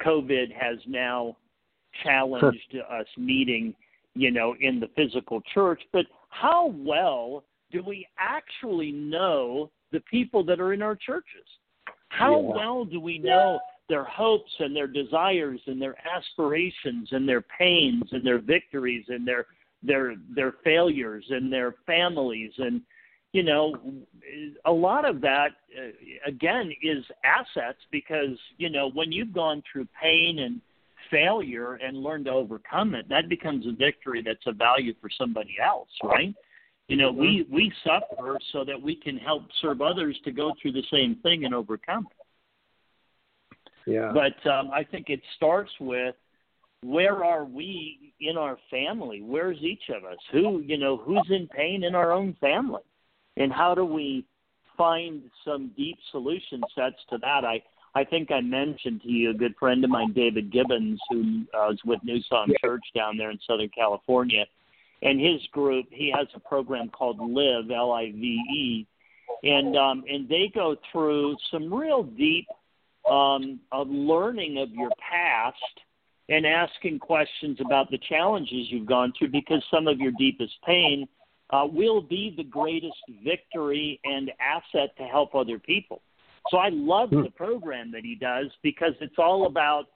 COVID 0.02 0.52
has 0.54 0.80
now 0.86 1.38
challenged 2.04 2.76
us 2.89 3.06
meeting, 3.18 3.74
you 4.15 4.32
know, 4.32 4.56
in 4.60 4.80
the 4.80 4.89
physical 4.95 5.41
church. 5.54 5.82
But 5.91 6.06
how 6.30 6.67
well 6.78 7.43
do 7.71 7.84
we 7.84 8.08
actually 8.17 8.91
know 8.91 9.71
the 9.91 10.02
people 10.02 10.43
that 10.45 10.60
are 10.60 10.73
in 10.73 10.82
our 10.82 10.95
churches? 10.95 11.47
How 12.10 12.39
Yeah. 12.39 12.56
well 12.56 12.86
do 12.86 12.99
we 12.99 13.17
know 13.17 13.60
their 13.89 14.04
hopes 14.04 14.52
and 14.60 14.76
their 14.76 14.88
desires 14.88 15.62
and 15.67 15.82
their 15.82 15.95
aspirations 16.08 17.12
and 17.12 17.28
their 17.28 17.41
pains 17.41 18.12
and 18.13 18.26
their 18.26 18.39
victories 18.39 19.06
and 19.10 19.28
their 19.28 19.47
their 19.82 20.15
their 20.30 20.54
failures 20.63 21.26
and 21.30 21.52
their 21.52 21.73
families 21.86 22.54
and 22.58 22.82
you 23.34 23.43
know 23.43 23.76
a 24.65 24.71
lot 24.71 25.04
of 25.04 25.19
that 25.19 25.49
uh, 25.78 25.89
again 26.26 26.71
is 26.82 27.04
assets 27.26 27.80
because 27.91 28.38
you 28.58 28.69
know 28.69 28.89
when 28.91 29.12
you've 29.12 29.34
gone 29.34 29.62
through 29.69 29.88
pain 30.02 30.39
and 30.39 30.62
failure 31.13 31.71
and 31.76 31.97
learn 31.97 32.23
to 32.23 32.32
overcome 32.32 32.89
it 32.95 33.06
that 33.10 33.26
becomes 33.30 33.63
a 33.67 33.71
victory 33.71 34.21
that's 34.28 34.45
of 34.47 34.56
value 34.58 34.93
for 35.02 35.10
somebody 35.21 35.56
else 35.63 35.89
right 36.04 36.34
you 36.88 36.97
know 36.97 37.12
we 37.12 37.45
we 37.52 37.71
suffer 37.84 38.38
so 38.52 38.60
that 38.65 38.80
we 38.88 38.95
can 38.95 39.17
help 39.17 39.43
serve 39.62 39.80
others 39.82 40.15
to 40.26 40.32
go 40.32 40.54
through 40.62 40.71
the 40.71 40.88
same 40.91 41.15
thing 41.23 41.45
and 41.45 41.54
overcome 41.54 42.08
it 43.86 43.91
Yeah. 43.95 44.12
but 44.21 44.38
um, 44.49 44.71
I 44.71 44.84
think 44.84 45.10
it 45.10 45.21
starts 45.38 45.71
with 45.80 46.15
where 46.82 47.23
are 47.23 47.45
we 47.45 48.13
in 48.19 48.38
our 48.38 48.58
family? 48.69 49.21
Where's 49.21 49.58
each 49.62 49.84
of 49.89 50.04
us? 50.04 50.17
Who 50.32 50.62
you 50.62 50.78
know 50.78 50.97
who's 50.97 51.28
in 51.30 51.47
pain 51.47 51.84
in 51.84 51.95
our 51.95 52.12
own 52.12 52.36
family, 52.41 52.82
and 53.38 53.52
how 53.52 53.73
do 53.73 53.86
we 53.86 54.26
find 54.78 55.21
some 55.45 55.71
deep 55.78 55.97
solution 56.12 56.62
sets 56.76 56.97
to 57.10 57.17
that? 57.19 57.45
I 57.45 57.62
I 57.96 58.04
think 58.04 58.32
I 58.32 58.42
mentioned 58.42 59.02
to 59.04 59.10
you 59.10 59.30
a 59.30 59.34
good 59.34 59.56
friend 59.60 59.84
of 59.84 59.90
mine, 59.90 60.14
David 60.14 60.52
Gibbons, 60.52 61.00
who 61.10 61.44
uh, 61.56 61.72
is 61.72 61.80
with 61.86 62.00
New 62.04 62.22
Song 62.24 62.52
Church 62.60 62.84
down 62.96 63.18
there 63.18 63.30
in 63.30 63.40
Southern 63.46 63.70
California, 63.70 64.46
and 65.04 65.20
his 65.20 65.42
group. 65.52 65.86
He 65.92 66.12
has 66.16 66.28
a 66.36 66.40
program 66.40 66.90
called 66.90 67.20
Live 67.20 67.70
L 67.70 67.92
I 67.92 68.12
V 68.12 68.42
E, 68.56 68.88
and 69.44 69.78
um, 69.78 70.04
and 70.10 70.28
they 70.28 70.52
go 70.54 70.76
through 70.92 71.36
some 71.52 71.72
real 71.74 72.04
deep 72.04 72.48
um, 73.10 73.60
of 73.72 73.88
learning 73.90 74.58
of 74.58 74.70
your 74.72 74.90
past 74.98 75.58
and 76.30 76.46
asking 76.48 77.00
questions 77.00 77.60
about 77.64 77.92
the 77.92 78.00
challenges 78.10 78.68
you've 78.72 78.88
gone 78.88 79.12
through 79.18 79.28
because 79.30 79.62
some 79.70 79.88
of 79.88 80.00
your 80.00 80.14
deepest 80.18 80.54
pain 80.66 81.08
uh, 81.50 81.68
will 81.70 82.02
be 82.02 82.34
the 82.36 82.44
greatest 82.44 82.96
victory 83.24 84.00
and 84.06 84.32
asset 84.40 84.96
to 84.98 85.04
help 85.04 85.36
other 85.36 85.60
people. 85.60 86.02
So 86.50 86.58
I 86.58 86.70
love 86.70 87.10
Hmm. 87.10 87.24
the 87.24 87.32
program 87.32 87.92
that 87.92 88.04
he 88.04 88.16
does 88.16 88.48
because 88.62 88.94
it's 89.02 89.18
all 89.18 89.46
about 89.46 89.88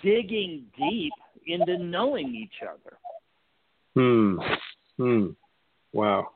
digging 0.00 0.70
deep 0.76 1.12
into 1.46 1.78
knowing 1.78 2.34
each 2.34 2.62
other. 2.62 2.98
Hmm. 3.94 4.38
Hmm. 4.96 5.30
Wow. 5.92 6.30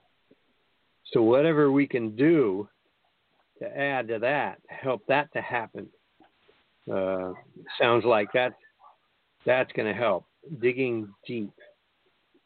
So 1.12 1.22
whatever 1.22 1.72
we 1.72 1.86
can 1.86 2.14
do 2.14 2.68
to 3.60 3.78
add 3.78 4.08
to 4.08 4.18
that, 4.18 4.60
help 4.68 5.06
that 5.06 5.32
to 5.32 5.40
happen, 5.40 5.88
uh, 6.90 7.32
sounds 7.78 8.04
like 8.04 8.30
that 8.32 8.54
that's 9.44 9.72
going 9.72 9.88
to 9.88 9.98
help 9.98 10.26
digging 10.60 11.08
deep 11.26 11.52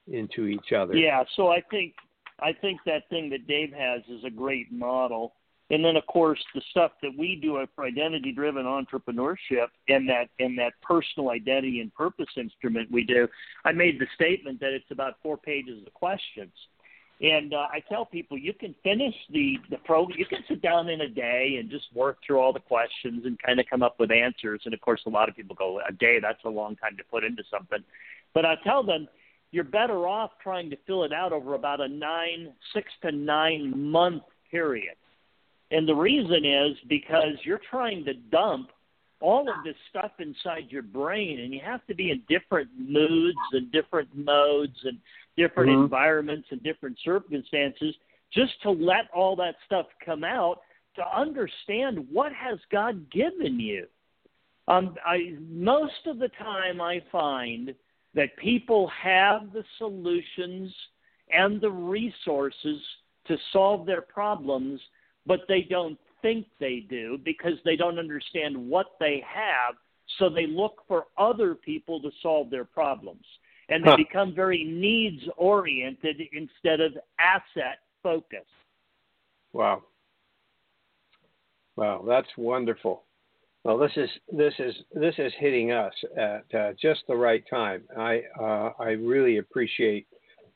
into 0.07 0.47
each 0.47 0.73
other. 0.73 0.97
Yeah, 0.97 1.25
so 1.37 1.49
I 1.49 1.61
think 1.71 1.95
I 2.41 2.53
think 2.53 2.81
that 2.87 3.09
thing 3.09 3.31
that 3.31 3.47
Dave 3.47 3.73
has 3.73 4.03
is 4.09 4.25
a 4.25 4.31
great 4.31 4.73
model. 4.73 5.35
And 5.73 5.83
then 5.83 5.97
of 5.97 6.07
course 6.07 6.39
the 6.55 6.61
stuff 6.71 6.93
that 7.03 7.11
we 7.19 7.35
do 7.35 7.59
for 7.75 7.85
identity 7.85 8.31
driven 8.31 8.67
entrepreneurship 8.67 9.69
and 9.89 10.09
that 10.09 10.29
and 10.39 10.57
that 10.59 10.75
personal 10.83 11.31
identity 11.31 11.81
and 11.81 11.93
purpose 11.95 12.29
instrument 12.37 12.93
we 12.93 13.05
do, 13.05 13.27
I 13.65 13.73
made 13.73 13.99
the 13.99 14.07
statement 14.15 14.61
that 14.61 14.73
it's 14.73 14.91
about 14.91 15.15
four 15.23 15.37
pages 15.37 15.83
of 15.85 15.93
questions. 15.95 16.53
And 17.23 17.55
uh, 17.55 17.69
I 17.73 17.81
tell 17.89 18.05
people 18.05 18.37
you 18.37 18.53
can 18.53 18.75
finish 18.83 19.15
the 19.33 19.57
the 19.71 19.79
program. 19.79 20.19
You 20.19 20.27
can 20.27 20.45
sit 20.47 20.61
down 20.61 20.91
in 20.91 21.01
a 21.01 21.09
day 21.09 21.57
and 21.59 21.71
just 21.71 21.87
work 21.95 22.19
through 22.27 22.39
all 22.39 22.53
the 22.53 22.61
questions 22.61 23.25
and 23.25 23.41
kind 23.41 23.59
of 23.59 23.67
come 23.71 23.83
up 23.83 23.99
with 23.99 24.11
answers. 24.11 24.61
And 24.67 24.75
of 24.75 24.81
course, 24.83 25.01
a 25.07 25.11
lot 25.11 25.29
of 25.29 25.37
people 25.37 25.57
go 25.57 25.81
a 25.89 25.93
day. 25.93 26.19
That's 26.21 26.45
a 26.45 26.51
long 26.51 26.77
time 26.77 26.97
to 26.99 27.05
put 27.11 27.25
into 27.25 27.45
something. 27.51 27.79
But 28.35 28.45
I 28.45 28.57
tell 28.63 28.83
them 28.83 29.09
you're 29.53 29.65
better 29.65 30.07
off 30.07 30.33
trying 30.43 30.69
to 30.71 30.77
fill 30.87 31.05
it 31.05 31.13
out 31.13 31.33
over 31.33 31.55
about 31.55 31.81
a 31.81 31.89
nine, 31.89 32.53
six 32.75 32.91
to 33.03 33.13
nine 33.13 33.91
month 33.91 34.25
period. 34.51 34.97
And 35.73 35.89
the 35.89 35.95
reason 35.95 36.45
is 36.45 36.77
because 36.89 37.35
you're 37.45 37.61
trying 37.71 38.05
to 38.05 38.15
dump 38.15 38.71
all 39.21 39.49
of 39.49 39.65
this 39.65 39.77
stuff 39.89 40.13
inside 40.19 40.67
your 40.69 40.83
brain, 40.83 41.41
and 41.41 41.55
you 41.55 41.61
have 41.65 41.85
to 41.87 41.95
be 41.95 42.11
in 42.11 42.23
different 42.29 42.69
moods 42.77 43.39
and 43.53 43.73
different 43.73 44.15
modes 44.15 44.77
and 44.85 44.99
different 45.37 45.71
Mhm. 45.71 45.85
environments 45.85 46.51
and 46.51 46.63
different 46.63 46.99
circumstances 46.99 47.97
just 48.31 48.61
to 48.63 48.71
let 48.71 49.11
all 49.13 49.35
that 49.37 49.57
stuff 49.65 49.87
come 50.01 50.25
out 50.25 50.63
to 50.95 51.17
understand 51.17 52.11
what 52.11 52.33
has 52.33 52.59
God 52.67 53.09
given 53.11 53.59
you. 53.59 53.89
Um, 54.69 54.97
I, 55.05 55.37
most 55.41 56.07
of 56.07 56.19
the 56.19 56.29
time, 56.31 56.81
I 56.81 57.01
find 57.11 57.75
that 58.15 58.37
people 58.37 58.89
have 58.89 59.53
the 59.53 59.65
solutions 59.79 60.75
and 61.31 61.61
the 61.61 61.71
resources 61.71 62.81
to 63.25 63.39
solve 63.53 63.87
their 63.87 64.03
problems, 64.03 64.81
but 65.27 65.41
they 65.49 65.63
don't 65.63 65.99
think 66.21 66.47
they 66.61 66.87
do 66.89 67.19
because 67.25 67.55
they 67.65 67.77
don't 67.77 67.99
understand 67.99 68.57
what 68.57 68.87
they 69.01 69.23
have. 69.27 69.75
So 70.19 70.29
they 70.29 70.47
look 70.47 70.83
for 70.87 71.07
other 71.19 71.55
people 71.55 72.01
to 72.03 72.11
solve 72.23 72.51
their 72.51 72.65
problems. 72.65 73.25
And 73.69 73.85
they 73.85 73.91
Huh. 73.91 73.97
become 73.97 74.35
very 74.35 74.65
needs 74.65 75.23
oriented 75.37 76.21
instead 76.33 76.81
of 76.81 76.93
asset 77.19 77.81
focused. 78.03 78.47
Wow. 79.53 79.83
Wow, 81.77 82.05
that's 82.07 82.29
wonderful. 82.37 83.05
Well, 83.65 83.79
this 83.79 83.93
is 83.97 84.11
this 84.33 84.53
is 84.59 84.75
this 84.93 85.15
is 85.19 85.33
hitting 85.39 85.71
us 85.71 85.95
at 86.17 86.55
uh, 86.55 86.73
just 86.81 87.07
the 87.07 87.17
right 87.17 87.45
time. 87.49 87.85
I 87.97 88.23
uh, 88.39 88.73
I 88.79 88.91
really 88.91 89.39
appreciate 89.39 90.07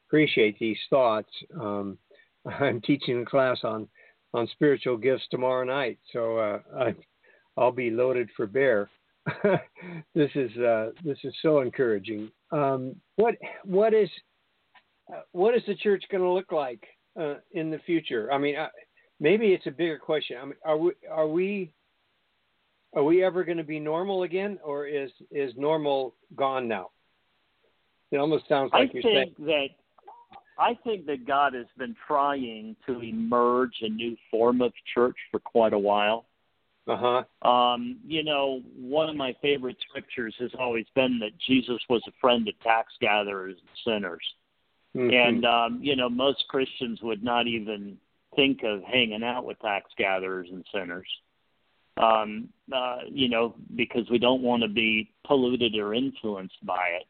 appreciate 0.07 0.59
these 0.59 0.79
thoughts. 0.91 1.31
Um, 1.59 1.99
I'm 2.47 2.81
teaching 2.81 3.23
a 3.23 3.25
class 3.25 3.59
on 3.65 3.89
on 4.37 4.47
spiritual 4.53 4.99
gifts 4.99 5.25
tomorrow 5.31 5.65
night, 5.65 5.99
so 6.13 6.37
uh, 6.37 6.59
I, 6.79 6.95
I'll 7.57 7.73
be 7.73 7.91
loaded 7.91 8.29
for 8.37 8.47
bear. 8.47 8.91
this 10.15 10.31
is 10.35 10.55
uh, 10.59 10.91
this 11.03 11.19
is 11.25 11.35
so 11.41 11.61
encouraging. 11.61 12.31
Um, 12.53 12.95
what 13.17 13.35
what 13.65 13.95
is 13.95 14.11
what 15.33 15.57
is 15.57 15.63
the 15.67 15.75
church 15.75 16.05
going 16.11 16.23
to 16.23 16.31
look 16.31 16.53
like 16.53 16.85
uh, 17.19 17.37
in 17.53 17.71
the 17.71 17.79
future? 17.81 18.31
I 18.31 18.39
mean, 18.39 18.57
uh, 18.57 18.69
maybe 19.19 19.49
it's 19.49 19.67
a 19.67 19.71
bigger 19.71 19.99
question. 19.99 20.37
I 20.41 20.45
mean, 20.45 20.55
are 20.65 20.77
we 20.77 20.93
are 21.11 21.27
we 21.27 21.73
are 22.95 23.03
we 23.03 23.25
ever 23.25 23.43
going 23.43 23.59
to 23.59 23.65
be 23.65 23.81
normal 23.81 24.25
again, 24.25 24.59
or 24.63 24.87
is 24.87 25.11
is 25.31 25.53
normal 25.57 26.15
gone 26.37 26.69
now? 26.69 26.91
It 28.13 28.19
almost 28.19 28.49
sounds 28.49 28.71
like 28.73 28.91
I 28.91 28.93
you're 28.93 29.03
think 29.03 29.37
saying. 29.39 29.47
that 29.47 29.69
I 30.59 30.77
think 30.85 31.07
that 31.07 31.27
God 31.27 31.55
has 31.55 31.67
been 31.77 31.95
trying 32.07 32.77
to 32.87 33.03
emerge 33.03 33.75
a 33.83 33.89
new 33.89 34.17
form 34.31 34.63
of 34.63 34.73
church 34.95 35.17
for 35.31 35.41
quite 35.41 35.73
a 35.73 35.79
while. 35.79 36.27
Uh 36.89 37.23
huh. 37.43 37.49
Um, 37.49 37.99
you 38.07 38.23
know, 38.23 38.63
one 38.77 39.09
of 39.09 39.17
my 39.17 39.35
favorite 39.43 39.77
scriptures 39.89 40.35
has 40.39 40.51
always 40.59 40.87
been 40.95 41.19
that 41.19 41.33
Jesus 41.47 41.81
was 41.89 42.03
a 42.07 42.13
friend 42.21 42.47
of 42.49 42.59
tax 42.61 42.93
gatherers 43.01 43.57
and 43.59 43.69
sinners. 43.85 44.25
Mm-hmm. 44.97 45.13
And 45.13 45.45
um, 45.45 45.81
you 45.83 45.97
know, 45.97 46.09
most 46.09 46.45
Christians 46.49 47.01
would 47.03 47.23
not 47.23 47.47
even 47.47 47.99
think 48.37 48.63
of 48.63 48.83
hanging 48.85 49.25
out 49.25 49.45
with 49.45 49.59
tax 49.61 49.91
gatherers 49.99 50.49
and 50.51 50.65
sinners. 50.73 51.09
Um, 51.99 52.51
uh, 52.73 52.99
you 53.11 53.29
know, 53.29 53.55
because 53.75 54.09
we 54.11 54.19
don't 54.19 54.43
want 54.43 54.63
to 54.63 54.69
be 54.69 55.11
polluted 55.27 55.75
or 55.77 55.95
influenced 55.95 56.65
by 56.65 56.87
it. 57.01 57.07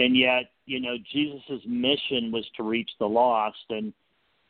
And 0.00 0.16
yet, 0.16 0.50
you 0.64 0.80
know, 0.80 0.96
Jesus' 1.12 1.60
mission 1.66 2.32
was 2.32 2.46
to 2.56 2.62
reach 2.62 2.90
the 2.98 3.06
lost 3.06 3.58
and 3.68 3.92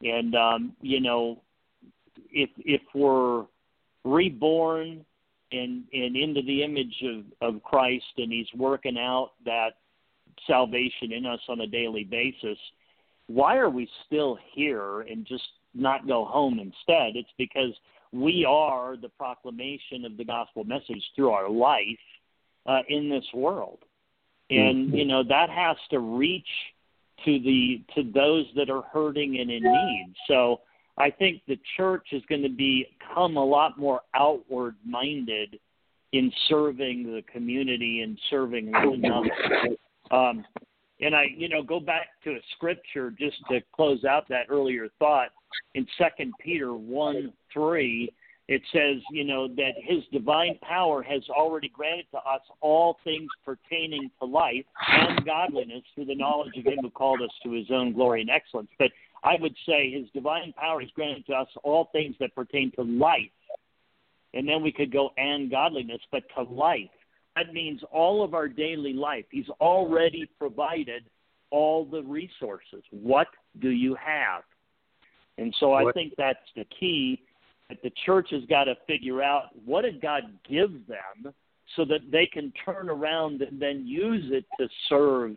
and 0.03 0.35
um, 0.35 0.77
you 0.81 1.01
know, 1.01 1.43
if 2.31 2.49
if 2.59 2.81
we're 2.95 3.47
reborn 4.05 5.05
and 5.51 5.85
and 5.93 6.17
into 6.17 6.41
the 6.43 6.63
image 6.63 7.03
of, 7.05 7.55
of 7.55 7.63
Christ 7.65 8.05
and 8.17 8.31
he's 8.31 8.47
working 8.57 8.97
out 8.97 9.33
that 9.45 9.71
salvation 10.47 11.13
in 11.13 11.27
us 11.27 11.41
on 11.49 11.63
a 11.63 11.67
daily 11.67 12.05
basis, 12.05 12.59
why 13.27 13.57
are 13.57 13.71
we 13.71 13.89
still 14.07 14.39
here 14.55 15.01
and 15.01 15.27
just 15.27 15.49
not 15.75 16.07
go 16.07 16.25
home 16.25 16.61
instead? 16.61 17.17
It's 17.17 17.29
because 17.37 17.75
we 18.13 18.47
are 18.49 18.97
the 18.97 19.09
proclamation 19.09 20.05
of 20.05 20.17
the 20.17 20.25
gospel 20.25 20.63
message 20.63 21.03
through 21.17 21.31
our 21.31 21.51
life 21.51 21.99
uh, 22.67 22.83
in 22.89 23.11
this 23.11 23.25
world. 23.35 23.81
And 24.51 24.93
you 24.93 25.05
know 25.05 25.23
that 25.23 25.49
has 25.51 25.77
to 25.91 26.01
reach 26.01 26.49
to 27.25 27.39
the 27.39 27.83
to 27.95 28.11
those 28.13 28.47
that 28.57 28.71
are 28.71 28.83
hurting 28.83 29.39
and 29.39 29.51
in 29.51 29.63
need. 29.63 30.15
So 30.27 30.61
I 30.99 31.11
think 31.11 31.43
the 31.47 31.59
church 31.77 32.09
is 32.13 32.23
going 32.29 32.43
to 32.43 32.49
become 32.49 33.37
a 33.37 33.45
lot 33.45 33.79
more 33.79 34.01
outward 34.15 34.75
minded 34.85 35.59
in 36.13 36.33
serving 36.49 37.05
the 37.05 37.23
community 37.33 38.03
and 38.03 38.19
serving 38.29 38.73
one 38.73 39.05
another. 39.05 39.77
Um, 40.11 40.45
and 41.01 41.15
I, 41.15 41.27
you 41.37 41.49
know, 41.49 41.63
go 41.63 41.79
back 41.81 42.09
to 42.25 42.33
a 42.33 42.41
scripture 42.57 43.11
just 43.13 43.37
to 43.51 43.61
close 43.75 44.05
out 44.05 44.29
that 44.29 44.47
earlier 44.49 44.89
thought. 44.99 45.29
In 45.75 45.87
Second 45.97 46.33
Peter 46.41 46.75
one 46.75 47.33
three, 47.53 48.13
it 48.51 48.63
says, 48.73 49.01
you 49.13 49.23
know, 49.23 49.47
that 49.47 49.75
His 49.81 50.03
divine 50.13 50.59
power 50.61 51.05
has 51.05 51.23
already 51.31 51.69
granted 51.69 52.07
to 52.11 52.19
us 52.19 52.41
all 52.61 52.99
things 53.05 53.29
pertaining 53.45 54.11
to 54.19 54.27
life 54.27 54.65
and 54.89 55.25
godliness 55.25 55.85
through 55.95 56.07
the 56.07 56.17
knowledge 56.17 56.57
of 56.59 56.67
Him 56.67 56.81
who 56.83 56.91
called 56.91 57.23
us 57.23 57.31
to 57.45 57.53
His 57.53 57.67
own 57.71 57.93
glory 57.93 58.23
and 58.23 58.29
excellence. 58.29 58.69
But 58.77 58.91
I 59.23 59.37
would 59.41 59.55
say 59.65 59.93
His 59.93 60.11
divine 60.13 60.53
power 60.55 60.81
has 60.81 60.91
granted 60.97 61.27
to 61.27 61.35
us 61.35 61.47
all 61.63 61.91
things 61.93 62.17
that 62.19 62.35
pertain 62.35 62.73
to 62.73 62.83
life. 62.83 63.31
And 64.35 64.49
then 64.49 64.65
we 64.65 64.73
could 64.73 64.91
go 64.93 65.11
and 65.17 65.49
godliness, 65.49 66.01
but 66.11 66.25
to 66.35 66.43
life. 66.43 66.91
That 67.37 67.53
means 67.53 67.83
all 67.93 68.25
of 68.25 68.35
our 68.35 68.49
daily 68.49 68.95
life. 68.95 69.27
He's 69.31 69.49
already 69.61 70.29
provided 70.41 71.05
all 71.51 71.85
the 71.85 72.03
resources. 72.03 72.83
What 72.91 73.29
do 73.61 73.71
you 73.71 73.95
have? 73.95 74.43
And 75.39 75.55
so 75.61 75.73
I 75.73 75.85
What- 75.85 75.95
think 75.95 76.15
that's 76.17 76.53
the 76.57 76.65
key 76.65 77.23
that 77.71 77.83
the 77.83 77.93
church 78.05 78.29
has 78.33 78.43
got 78.51 78.65
to 78.65 78.75
figure 78.87 79.23
out 79.23 79.45
what 79.65 79.83
did 79.83 80.01
God 80.03 80.25
give 80.49 80.71
them 80.87 81.33
so 81.77 81.85
that 81.87 82.01
they 82.11 82.27
can 82.27 82.53
turn 82.65 82.91
around 82.91 83.41
and 83.43 83.61
then 83.61 83.87
use 83.87 84.31
it 84.33 84.45
to 84.59 84.69
serve 84.89 85.37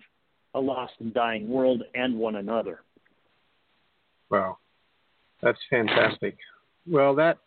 a 0.56 0.60
lost 0.60 0.93
and 1.00 1.13
dying 1.13 1.48
world 1.48 1.84
and 1.93 2.17
one 2.17 2.36
another. 2.36 2.82
Wow, 4.30 4.58
that's 5.41 5.60
fantastic. 5.69 6.36
Well, 6.88 7.15
that 7.15 7.38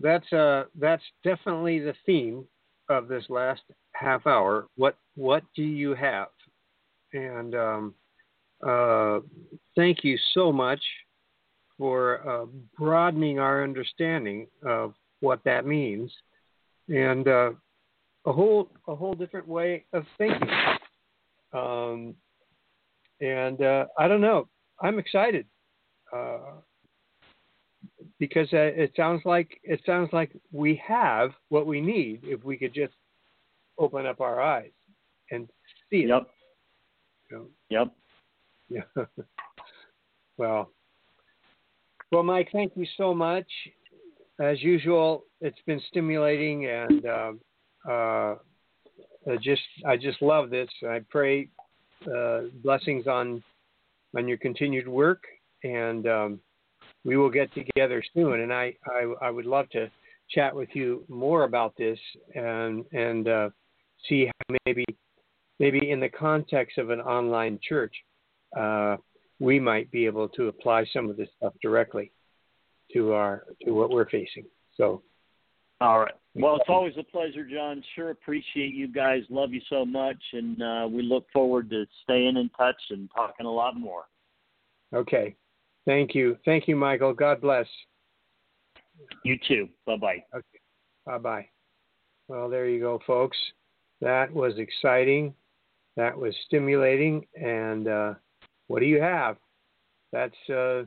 that's 0.00 0.32
uh 0.32 0.64
that's 0.78 1.02
definitely 1.22 1.80
the 1.80 1.94
theme 2.06 2.44
of 2.88 3.08
this 3.08 3.24
last 3.28 3.62
half 3.92 4.26
hour. 4.26 4.66
What 4.76 4.96
what 5.16 5.42
do 5.54 5.62
you 5.62 5.94
have? 5.94 6.28
And 7.12 7.54
um, 7.54 7.94
uh, 8.66 9.20
thank 9.76 10.04
you 10.04 10.18
so 10.34 10.52
much 10.52 10.80
for 11.78 12.28
uh, 12.28 12.46
broadening 12.76 13.38
our 13.38 13.62
understanding 13.62 14.46
of 14.66 14.94
what 15.20 15.40
that 15.44 15.66
means, 15.66 16.12
and 16.88 17.26
uh, 17.28 17.50
a 18.26 18.32
whole 18.32 18.70
a 18.88 18.94
whole 18.94 19.14
different 19.14 19.46
way 19.46 19.84
of 19.92 20.04
thinking. 20.18 20.48
Um, 21.52 22.14
and 23.20 23.62
uh, 23.62 23.86
I 23.98 24.08
don't 24.08 24.20
know. 24.20 24.48
I'm 24.80 24.98
excited. 24.98 25.46
Uh, 26.14 26.38
because 28.18 28.48
uh, 28.52 28.56
it 28.56 28.92
sounds 28.96 29.22
like 29.24 29.60
it 29.62 29.80
sounds 29.86 30.10
like 30.12 30.30
we 30.52 30.80
have 30.86 31.30
what 31.48 31.66
we 31.66 31.80
need 31.80 32.20
if 32.24 32.42
we 32.44 32.56
could 32.56 32.74
just 32.74 32.94
open 33.78 34.06
up 34.06 34.20
our 34.20 34.40
eyes 34.40 34.70
and 35.30 35.48
see 35.90 35.98
it. 35.98 36.08
Yep. 36.08 36.28
You 37.30 37.36
know? 37.36 37.46
Yep. 37.70 37.92
Yeah. 38.70 39.04
well, 40.36 40.72
well, 42.12 42.22
Mike, 42.22 42.48
thank 42.52 42.72
you 42.76 42.86
so 42.96 43.14
much. 43.14 43.46
As 44.40 44.62
usual, 44.62 45.24
it's 45.40 45.58
been 45.66 45.80
stimulating, 45.88 46.66
and 46.66 47.06
uh, 47.06 47.32
uh, 47.88 48.36
I 49.30 49.36
just 49.42 49.62
I 49.86 49.96
just 49.96 50.22
love 50.22 50.50
this. 50.50 50.68
I 50.88 51.00
pray 51.10 51.48
uh, 52.06 52.42
blessings 52.62 53.06
on 53.06 53.42
on 54.16 54.28
your 54.28 54.38
continued 54.38 54.88
work, 54.88 55.24
and 55.64 56.06
um, 56.06 56.40
we 57.04 57.16
will 57.16 57.30
get 57.30 57.52
together 57.52 58.02
soon. 58.14 58.40
And 58.40 58.52
I, 58.52 58.74
I 58.86 59.12
I 59.22 59.30
would 59.30 59.46
love 59.46 59.68
to 59.70 59.90
chat 60.30 60.54
with 60.54 60.68
you 60.72 61.04
more 61.08 61.44
about 61.44 61.74
this 61.76 61.98
and 62.34 62.84
and 62.92 63.28
uh, 63.28 63.50
see 64.08 64.26
how 64.26 64.56
maybe 64.64 64.84
maybe 65.58 65.90
in 65.90 66.00
the 66.00 66.08
context 66.08 66.78
of 66.78 66.90
an 66.90 67.00
online 67.00 67.58
church, 67.66 67.94
uh, 68.56 68.96
we 69.40 69.60
might 69.60 69.90
be 69.90 70.06
able 70.06 70.28
to 70.30 70.48
apply 70.48 70.84
some 70.92 71.08
of 71.08 71.16
this 71.16 71.28
stuff 71.36 71.54
directly 71.62 72.12
to 72.92 73.12
our 73.12 73.44
to 73.64 73.72
what 73.72 73.90
we're 73.90 74.08
facing. 74.08 74.44
So, 74.76 75.02
all 75.80 76.00
right. 76.00 76.14
Well, 76.34 76.56
it's 76.56 76.68
always 76.68 76.94
a 76.98 77.02
pleasure, 77.02 77.44
John. 77.44 77.82
Sure 77.94 78.10
appreciate 78.10 78.74
you 78.74 78.88
guys. 78.88 79.22
Love 79.28 79.52
you 79.52 79.60
so 79.68 79.84
much, 79.84 80.22
and 80.32 80.62
uh, 80.62 80.88
we 80.90 81.02
look 81.02 81.26
forward 81.32 81.68
to 81.70 81.84
staying 82.04 82.36
in 82.36 82.48
touch 82.56 82.80
and 82.90 83.08
talking 83.14 83.46
a 83.46 83.50
lot 83.50 83.76
more. 83.76 84.04
Okay. 84.94 85.36
Thank 85.84 86.14
you. 86.14 86.36
Thank 86.44 86.68
you, 86.68 86.76
Michael. 86.76 87.12
God 87.12 87.40
bless. 87.40 87.66
You 89.24 89.38
too. 89.46 89.68
Bye 89.86 89.96
bye. 89.96 90.24
Okay. 90.34 90.60
Bye 91.06 91.18
bye. 91.18 91.48
Well, 92.28 92.48
there 92.48 92.68
you 92.68 92.80
go, 92.80 93.00
folks. 93.06 93.38
That 94.00 94.32
was 94.32 94.58
exciting. 94.58 95.34
That 95.96 96.16
was 96.16 96.34
stimulating. 96.46 97.26
And 97.34 97.88
uh, 97.88 98.14
what 98.68 98.80
do 98.80 98.86
you 98.86 99.00
have? 99.00 99.36
That's 100.12 100.34
uh, 100.48 100.84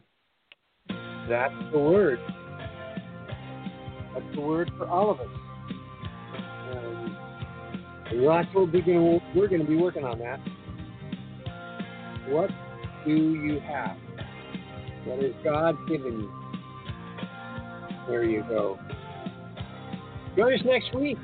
that's 1.30 1.54
the 1.72 1.80
word. 1.80 2.20
That's 4.14 4.36
the 4.36 4.42
word 4.42 4.72
for 4.78 4.88
all 4.88 5.12
of 5.12 5.20
us. 5.20 5.28
Um, 6.74 7.18
that's 8.06 8.48
what 8.54 8.72
we're 8.72 8.82
going 8.82 9.22
we're 9.36 9.48
going 9.48 9.62
to 9.62 9.68
be 9.68 9.76
working 9.76 10.04
on 10.04 10.20
that. 10.20 10.40
What 12.30 12.50
do 13.06 13.12
you 13.12 13.60
have? 13.60 13.98
What 15.06 15.22
has 15.24 15.34
God 15.44 15.76
given 15.88 16.22
you? 16.22 16.32
There 18.08 18.24
you 18.24 18.44
go. 18.48 18.80
Join 20.38 20.54
us 20.54 20.60
next 20.66 20.94
week. 20.96 21.18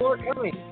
More 0.00 0.16
coming. 0.16 0.63